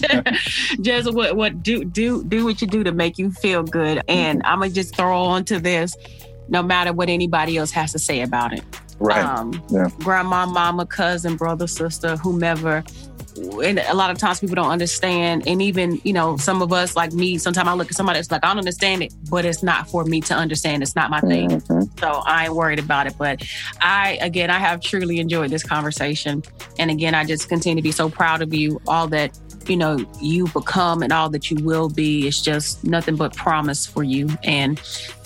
just, 0.82 1.14
what 1.14 1.36
what 1.36 1.64
do 1.64 1.84
do 1.84 2.24
do 2.24 2.46
what 2.46 2.62
you 2.62 2.68
do 2.68 2.84
to 2.84 2.92
make 2.92 3.18
you 3.18 3.32
feel 3.32 3.64
good, 3.64 4.02
and 4.08 4.40
mm-hmm. 4.40 4.52
I'm 4.52 4.60
gonna 4.60 4.72
just 4.72 4.96
throw 4.96 5.24
on 5.24 5.46
to 5.46 5.60
this, 5.60 5.96
no 6.50 6.62
matter 6.62 6.94
what 6.94 7.10
anybody 7.10 7.58
else 7.58 7.72
has 7.72 7.92
to 7.94 8.00
say 8.00 8.22
about 8.22 8.54
it. 8.54 8.64
Right. 9.00 9.24
Um, 9.24 9.62
yeah. 9.70 9.90
Grandma, 10.00 10.46
mama, 10.46 10.86
cousin, 10.86 11.36
brother, 11.36 11.68
sister, 11.68 12.16
whomever 12.18 12.84
and 13.38 13.80
a 13.80 13.94
lot 13.94 14.12
of 14.12 14.18
times 14.18 14.40
people 14.40 14.56
don't 14.56 14.70
understand. 14.70 15.48
And 15.48 15.62
even, 15.62 16.00
you 16.04 16.14
know, 16.14 16.38
some 16.38 16.62
of 16.62 16.72
us 16.72 16.96
like 16.96 17.14
me, 17.14 17.38
sometimes 17.38 17.68
I 17.68 17.74
look 17.74 17.90
at 17.90 17.96
somebody 17.96 18.18
that's 18.20 18.32
like, 18.32 18.44
I 18.44 18.48
don't 18.48 18.60
understand 18.60 19.04
it, 19.04 19.14
but 19.30 19.46
it's 19.46 19.64
not 19.64 19.90
for 19.90 20.06
me 20.06 20.22
to 20.22 20.34
understand. 20.34 20.84
It's 20.84 20.96
not 20.96 21.10
my 21.10 21.20
thing. 21.22 21.50
Mm-hmm. 21.50 21.98
So 22.00 22.22
I 22.26 22.46
ain't 22.46 22.56
worried 22.56 22.80
about 22.80 23.08
it. 23.08 23.16
But 23.18 23.44
I, 23.82 24.18
again, 24.22 24.50
I 24.50 24.60
have 24.60 24.82
truly 24.82 25.20
enjoyed 25.20 25.52
this 25.52 25.64
conversation. 25.64 26.44
And 26.80 26.92
again, 26.92 27.14
I 27.14 27.26
just 27.26 27.50
continue 27.50 27.76
to 27.76 27.82
be 27.82 27.92
so 27.92 28.10
proud 28.10 28.42
of 28.42 28.54
you, 28.54 28.82
all 28.88 29.08
that 29.10 29.38
you 29.70 29.78
know 29.78 29.98
you 30.22 30.48
become 30.50 31.02
and 31.02 31.12
all 31.12 31.30
that 31.30 31.50
you 31.50 31.58
will 31.64 31.90
be 31.90 32.28
it's 32.28 32.42
just 32.42 32.84
nothing 32.84 33.16
but 33.16 33.36
promise 33.36 33.86
for 33.86 34.04
you 34.04 34.30
and 34.44 34.82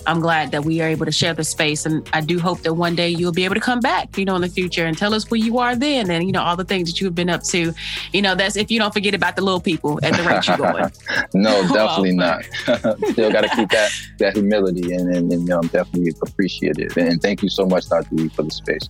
I'm 0.07 0.19
glad 0.21 0.51
that 0.51 0.65
we 0.65 0.81
are 0.81 0.87
able 0.87 1.05
to 1.05 1.11
share 1.11 1.33
the 1.33 1.43
space. 1.43 1.85
And 1.85 2.07
I 2.13 2.21
do 2.21 2.39
hope 2.39 2.61
that 2.61 2.73
one 2.73 2.95
day 2.95 3.09
you'll 3.09 3.31
be 3.31 3.45
able 3.45 3.55
to 3.55 3.61
come 3.61 3.79
back, 3.79 4.17
you 4.17 4.25
know, 4.25 4.35
in 4.35 4.41
the 4.41 4.49
future 4.49 4.85
and 4.85 4.97
tell 4.97 5.13
us 5.13 5.29
where 5.29 5.39
you 5.39 5.59
are 5.59 5.75
then 5.75 6.09
and, 6.09 6.25
you 6.25 6.31
know, 6.31 6.41
all 6.41 6.55
the 6.55 6.63
things 6.63 6.89
that 6.89 6.99
you've 6.99 7.15
been 7.15 7.29
up 7.29 7.43
to. 7.43 7.73
You 8.11 8.21
know, 8.21 8.33
that's 8.33 8.55
if 8.55 8.71
you 8.71 8.79
don't 8.79 8.93
forget 8.93 9.13
about 9.13 9.35
the 9.35 9.43
little 9.43 9.61
people 9.61 9.99
at 10.03 10.15
the 10.15 10.23
rate 10.23 10.47
you're 10.47 10.57
going. 10.73 10.91
no, 11.33 11.61
definitely 11.73 12.13
not. 12.13 12.43
Still 13.11 13.31
got 13.31 13.41
to 13.41 13.49
keep 13.49 13.69
that, 13.69 13.91
that 14.17 14.33
humility 14.33 14.93
and, 14.93 15.15
and, 15.15 15.31
and 15.31 15.43
you 15.43 15.47
know, 15.47 15.59
I'm 15.59 15.67
definitely 15.67 16.13
appreciative. 16.23 16.97
And 16.97 17.21
thank 17.21 17.43
you 17.43 17.49
so 17.49 17.65
much, 17.65 17.87
Dr. 17.87 18.15
Lee, 18.15 18.29
for 18.29 18.43
the 18.43 18.51
space. 18.51 18.87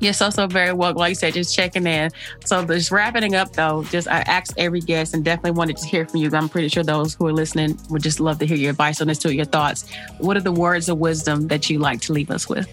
You're 0.00 0.12
so, 0.12 0.30
so 0.30 0.46
very 0.46 0.72
welcome. 0.72 0.98
Like 0.98 1.10
you 1.10 1.14
said, 1.14 1.34
just 1.34 1.54
checking 1.54 1.86
in. 1.86 2.10
So 2.44 2.64
just 2.66 2.90
wrapping 2.90 3.34
up 3.34 3.52
though, 3.52 3.84
just 3.84 4.08
I 4.08 4.20
asked 4.20 4.54
every 4.58 4.80
guest 4.80 5.14
and 5.14 5.24
definitely 5.24 5.52
wanted 5.52 5.78
to 5.78 5.86
hear 5.86 6.06
from 6.06 6.20
you. 6.20 6.30
I'm 6.32 6.48
pretty 6.48 6.68
sure 6.68 6.82
those 6.82 7.14
who 7.14 7.26
are 7.26 7.32
listening 7.32 7.78
would 7.90 8.02
just 8.02 8.20
love 8.20 8.38
to 8.40 8.46
hear 8.46 8.56
your 8.56 8.70
advice 8.70 9.00
on 9.00 9.08
this 9.08 9.18
too, 9.18 9.32
your 9.32 9.46
thoughts. 9.46 9.90
What 10.18 10.36
are 10.36 10.40
the 10.40 10.52
words 10.52 10.88
of 10.88 10.98
wisdom 10.98 11.48
that 11.48 11.70
you 11.70 11.78
like 11.78 12.00
to 12.02 12.12
leave 12.12 12.30
us 12.30 12.48
with? 12.48 12.68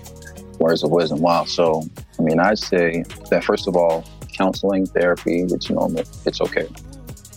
Words 0.59 0.83
of 0.83 0.91
wisdom. 0.91 1.21
Wow. 1.21 1.45
So, 1.45 1.83
I 2.19 2.23
mean, 2.23 2.39
I'd 2.39 2.59
say 2.59 3.03
that 3.29 3.43
first 3.43 3.67
of 3.67 3.75
all, 3.75 4.03
counseling, 4.33 4.85
therapy, 4.87 5.41
it's 5.43 5.69
normal. 5.69 6.03
It's 6.25 6.41
okay. 6.41 6.67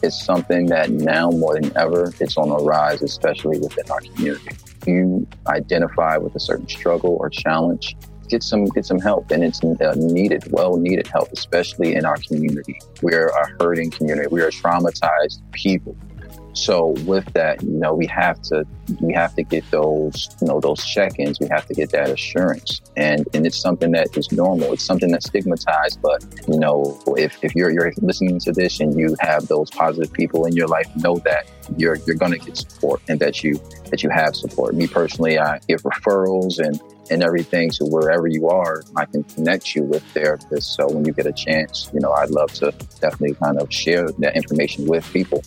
It's 0.02 0.22
something 0.22 0.66
that 0.66 0.90
now 0.90 1.30
more 1.30 1.60
than 1.60 1.76
ever, 1.76 2.12
it's 2.20 2.36
on 2.36 2.48
the 2.48 2.58
rise, 2.58 3.02
especially 3.02 3.58
within 3.58 3.90
our 3.90 4.00
community. 4.00 4.50
You 4.86 5.26
identify 5.46 6.16
with 6.16 6.34
a 6.34 6.40
certain 6.40 6.68
struggle 6.68 7.16
or 7.18 7.30
challenge, 7.30 7.96
get 8.28 8.42
some 8.42 8.66
get 8.66 8.84
some 8.84 8.98
help, 8.98 9.30
and 9.30 9.44
it's 9.44 9.62
uh, 9.62 9.94
needed, 9.96 10.44
well 10.50 10.76
needed 10.76 11.06
help, 11.06 11.30
especially 11.32 11.94
in 11.94 12.04
our 12.04 12.16
community. 12.28 12.78
We're 13.02 13.28
a 13.28 13.48
hurting 13.60 13.90
community. 13.90 14.28
We 14.30 14.42
are 14.42 14.50
traumatized 14.50 15.40
people. 15.52 15.96
So 16.56 16.94
with 17.04 17.30
that, 17.34 17.62
you 17.62 17.78
know, 17.78 17.92
we 17.92 18.06
have 18.06 18.40
to 18.42 18.66
we 19.00 19.12
have 19.12 19.34
to 19.34 19.42
get 19.42 19.70
those 19.70 20.34
you 20.40 20.48
know 20.48 20.58
those 20.58 20.82
check-ins. 20.84 21.38
We 21.38 21.48
have 21.48 21.66
to 21.66 21.74
get 21.74 21.90
that 21.90 22.08
assurance, 22.08 22.80
and 22.96 23.28
and 23.34 23.46
it's 23.46 23.60
something 23.60 23.92
that 23.92 24.16
is 24.16 24.32
normal. 24.32 24.72
It's 24.72 24.82
something 24.82 25.10
that's 25.12 25.26
stigmatized, 25.26 26.00
but 26.00 26.24
you 26.48 26.58
know, 26.58 26.98
if 27.18 27.36
if 27.44 27.54
you're 27.54 27.70
you're 27.70 27.92
listening 28.00 28.40
to 28.40 28.52
this 28.52 28.80
and 28.80 28.98
you 28.98 29.14
have 29.20 29.46
those 29.48 29.70
positive 29.70 30.10
people 30.14 30.46
in 30.46 30.56
your 30.56 30.66
life, 30.66 30.88
know 30.96 31.18
that 31.26 31.46
you're 31.76 31.96
you're 32.06 32.16
gonna 32.16 32.38
get 32.38 32.56
support, 32.56 33.02
and 33.08 33.20
that 33.20 33.44
you 33.44 33.60
that 33.90 34.02
you 34.02 34.08
have 34.08 34.34
support. 34.34 34.74
Me 34.74 34.86
personally, 34.86 35.38
I 35.38 35.60
give 35.68 35.82
referrals 35.82 36.58
and 36.58 36.80
and 37.10 37.22
everything. 37.22 37.70
So 37.70 37.84
wherever 37.86 38.26
you 38.26 38.48
are, 38.48 38.82
I 38.96 39.04
can 39.04 39.24
connect 39.24 39.74
you 39.74 39.82
with 39.82 40.02
therapists. 40.14 40.74
So 40.74 40.88
when 40.88 41.04
you 41.04 41.12
get 41.12 41.26
a 41.26 41.32
chance, 41.32 41.90
you 41.92 42.00
know, 42.00 42.12
I'd 42.12 42.30
love 42.30 42.52
to 42.54 42.72
definitely 43.00 43.34
kind 43.34 43.60
of 43.60 43.70
share 43.72 44.08
that 44.18 44.36
information 44.36 44.86
with 44.86 45.10
people. 45.12 45.42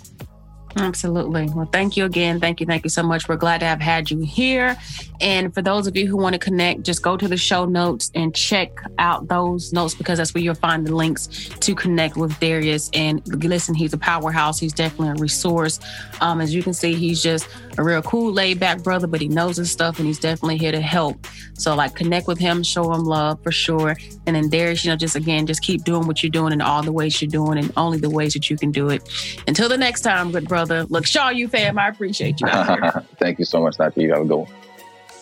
Absolutely. 0.78 1.50
Well, 1.50 1.68
thank 1.72 1.98
you 1.98 2.06
again. 2.06 2.40
Thank 2.40 2.60
you. 2.60 2.66
Thank 2.66 2.84
you 2.84 2.90
so 2.90 3.02
much. 3.02 3.28
We're 3.28 3.38
glad 3.38 3.60
to 3.60 3.66
have 3.66 3.82
had 3.82 4.12
you 4.12 4.20
here. 4.20 4.78
And 5.20 5.54
for 5.54 5.62
those 5.62 5.88
of 5.88 5.98
you 5.98 6.08
who 6.08 6.16
want 6.16 6.34
to 6.34 6.40
connect, 6.40 6.84
just 6.84 7.02
go 7.02 7.18
to 7.18 7.28
the 7.28 7.38
show 7.38 7.66
notes 7.66 8.12
and 8.14 8.34
check 8.36 8.72
out 9.00 9.28
those 9.28 9.74
notes 9.74 9.96
because 9.96 10.20
that's 10.20 10.34
where 10.34 10.44
you'll 10.44 10.56
find 10.56 10.86
the 10.86 10.96
links 10.96 11.28
to 11.28 11.76
connect 11.76 12.18
with 12.18 12.40
Darius. 12.40 12.90
And 12.94 13.26
listen, 13.44 13.74
he's 13.74 13.94
a 13.94 13.98
powerhouse. 13.98 14.60
He's 14.60 14.74
definitely 14.74 15.10
a 15.10 15.22
resource. 15.22 15.80
Um, 16.22 16.40
as 16.40 16.54
you 16.54 16.62
can 16.62 16.74
see, 16.74 16.94
he's 16.94 17.22
just 17.22 17.48
a 17.78 17.84
real 17.84 18.02
cool, 18.02 18.32
laid 18.32 18.60
back 18.60 18.84
brother, 18.84 19.08
but 19.08 19.22
he 19.22 19.28
knows 19.28 19.58
his 19.58 19.72
stuff 19.72 19.98
and 19.98 20.08
he's 20.08 20.20
definitely 20.20 20.58
here 20.58 20.72
to 20.72 20.82
help. 20.82 21.28
So, 21.54 21.76
like, 21.76 21.96
connect 21.96 22.28
with 22.28 22.40
him, 22.40 22.64
show 22.64 22.94
him 22.94 23.04
love 23.04 23.42
for 23.44 23.52
sure. 23.52 23.98
And 24.28 24.36
then 24.36 24.50
Darius, 24.50 24.86
you 24.86 24.92
know, 24.92 24.96
just 24.96 25.16
again, 25.16 25.48
just 25.48 25.62
keep 25.62 25.84
doing 25.84 26.08
what 26.08 26.24
you're 26.24 26.30
doing 26.30 26.54
in 26.54 26.62
all 26.62 26.84
the 26.84 26.94
ways 26.94 27.22
you're 27.22 27.30
doing 27.30 27.58
and 27.58 27.74
only 27.76 27.98
the 27.98 28.10
ways 28.10 28.34
that 28.34 28.50
you 28.50 28.58
can 28.58 28.72
do 28.72 28.90
it. 28.90 29.02
Until 29.48 29.68
the 29.68 29.78
next 29.78 30.02
time, 30.02 30.32
good 30.32 30.48
brother 30.48 30.59
brother. 30.66 30.86
Look, 30.90 31.06
Shaw 31.06 31.30
U 31.30 31.48
fam, 31.48 31.78
I 31.78 31.88
appreciate 31.88 32.42
you. 32.42 32.48
Thank 33.18 33.40
you 33.40 33.46
so 33.46 33.62
much, 33.62 33.78
Dr. 33.78 34.02
You 34.02 34.14
have 34.14 34.22
a 34.22 34.26
good 34.26 34.36
one. 34.36 34.52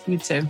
You 0.07 0.17
too. 0.17 0.47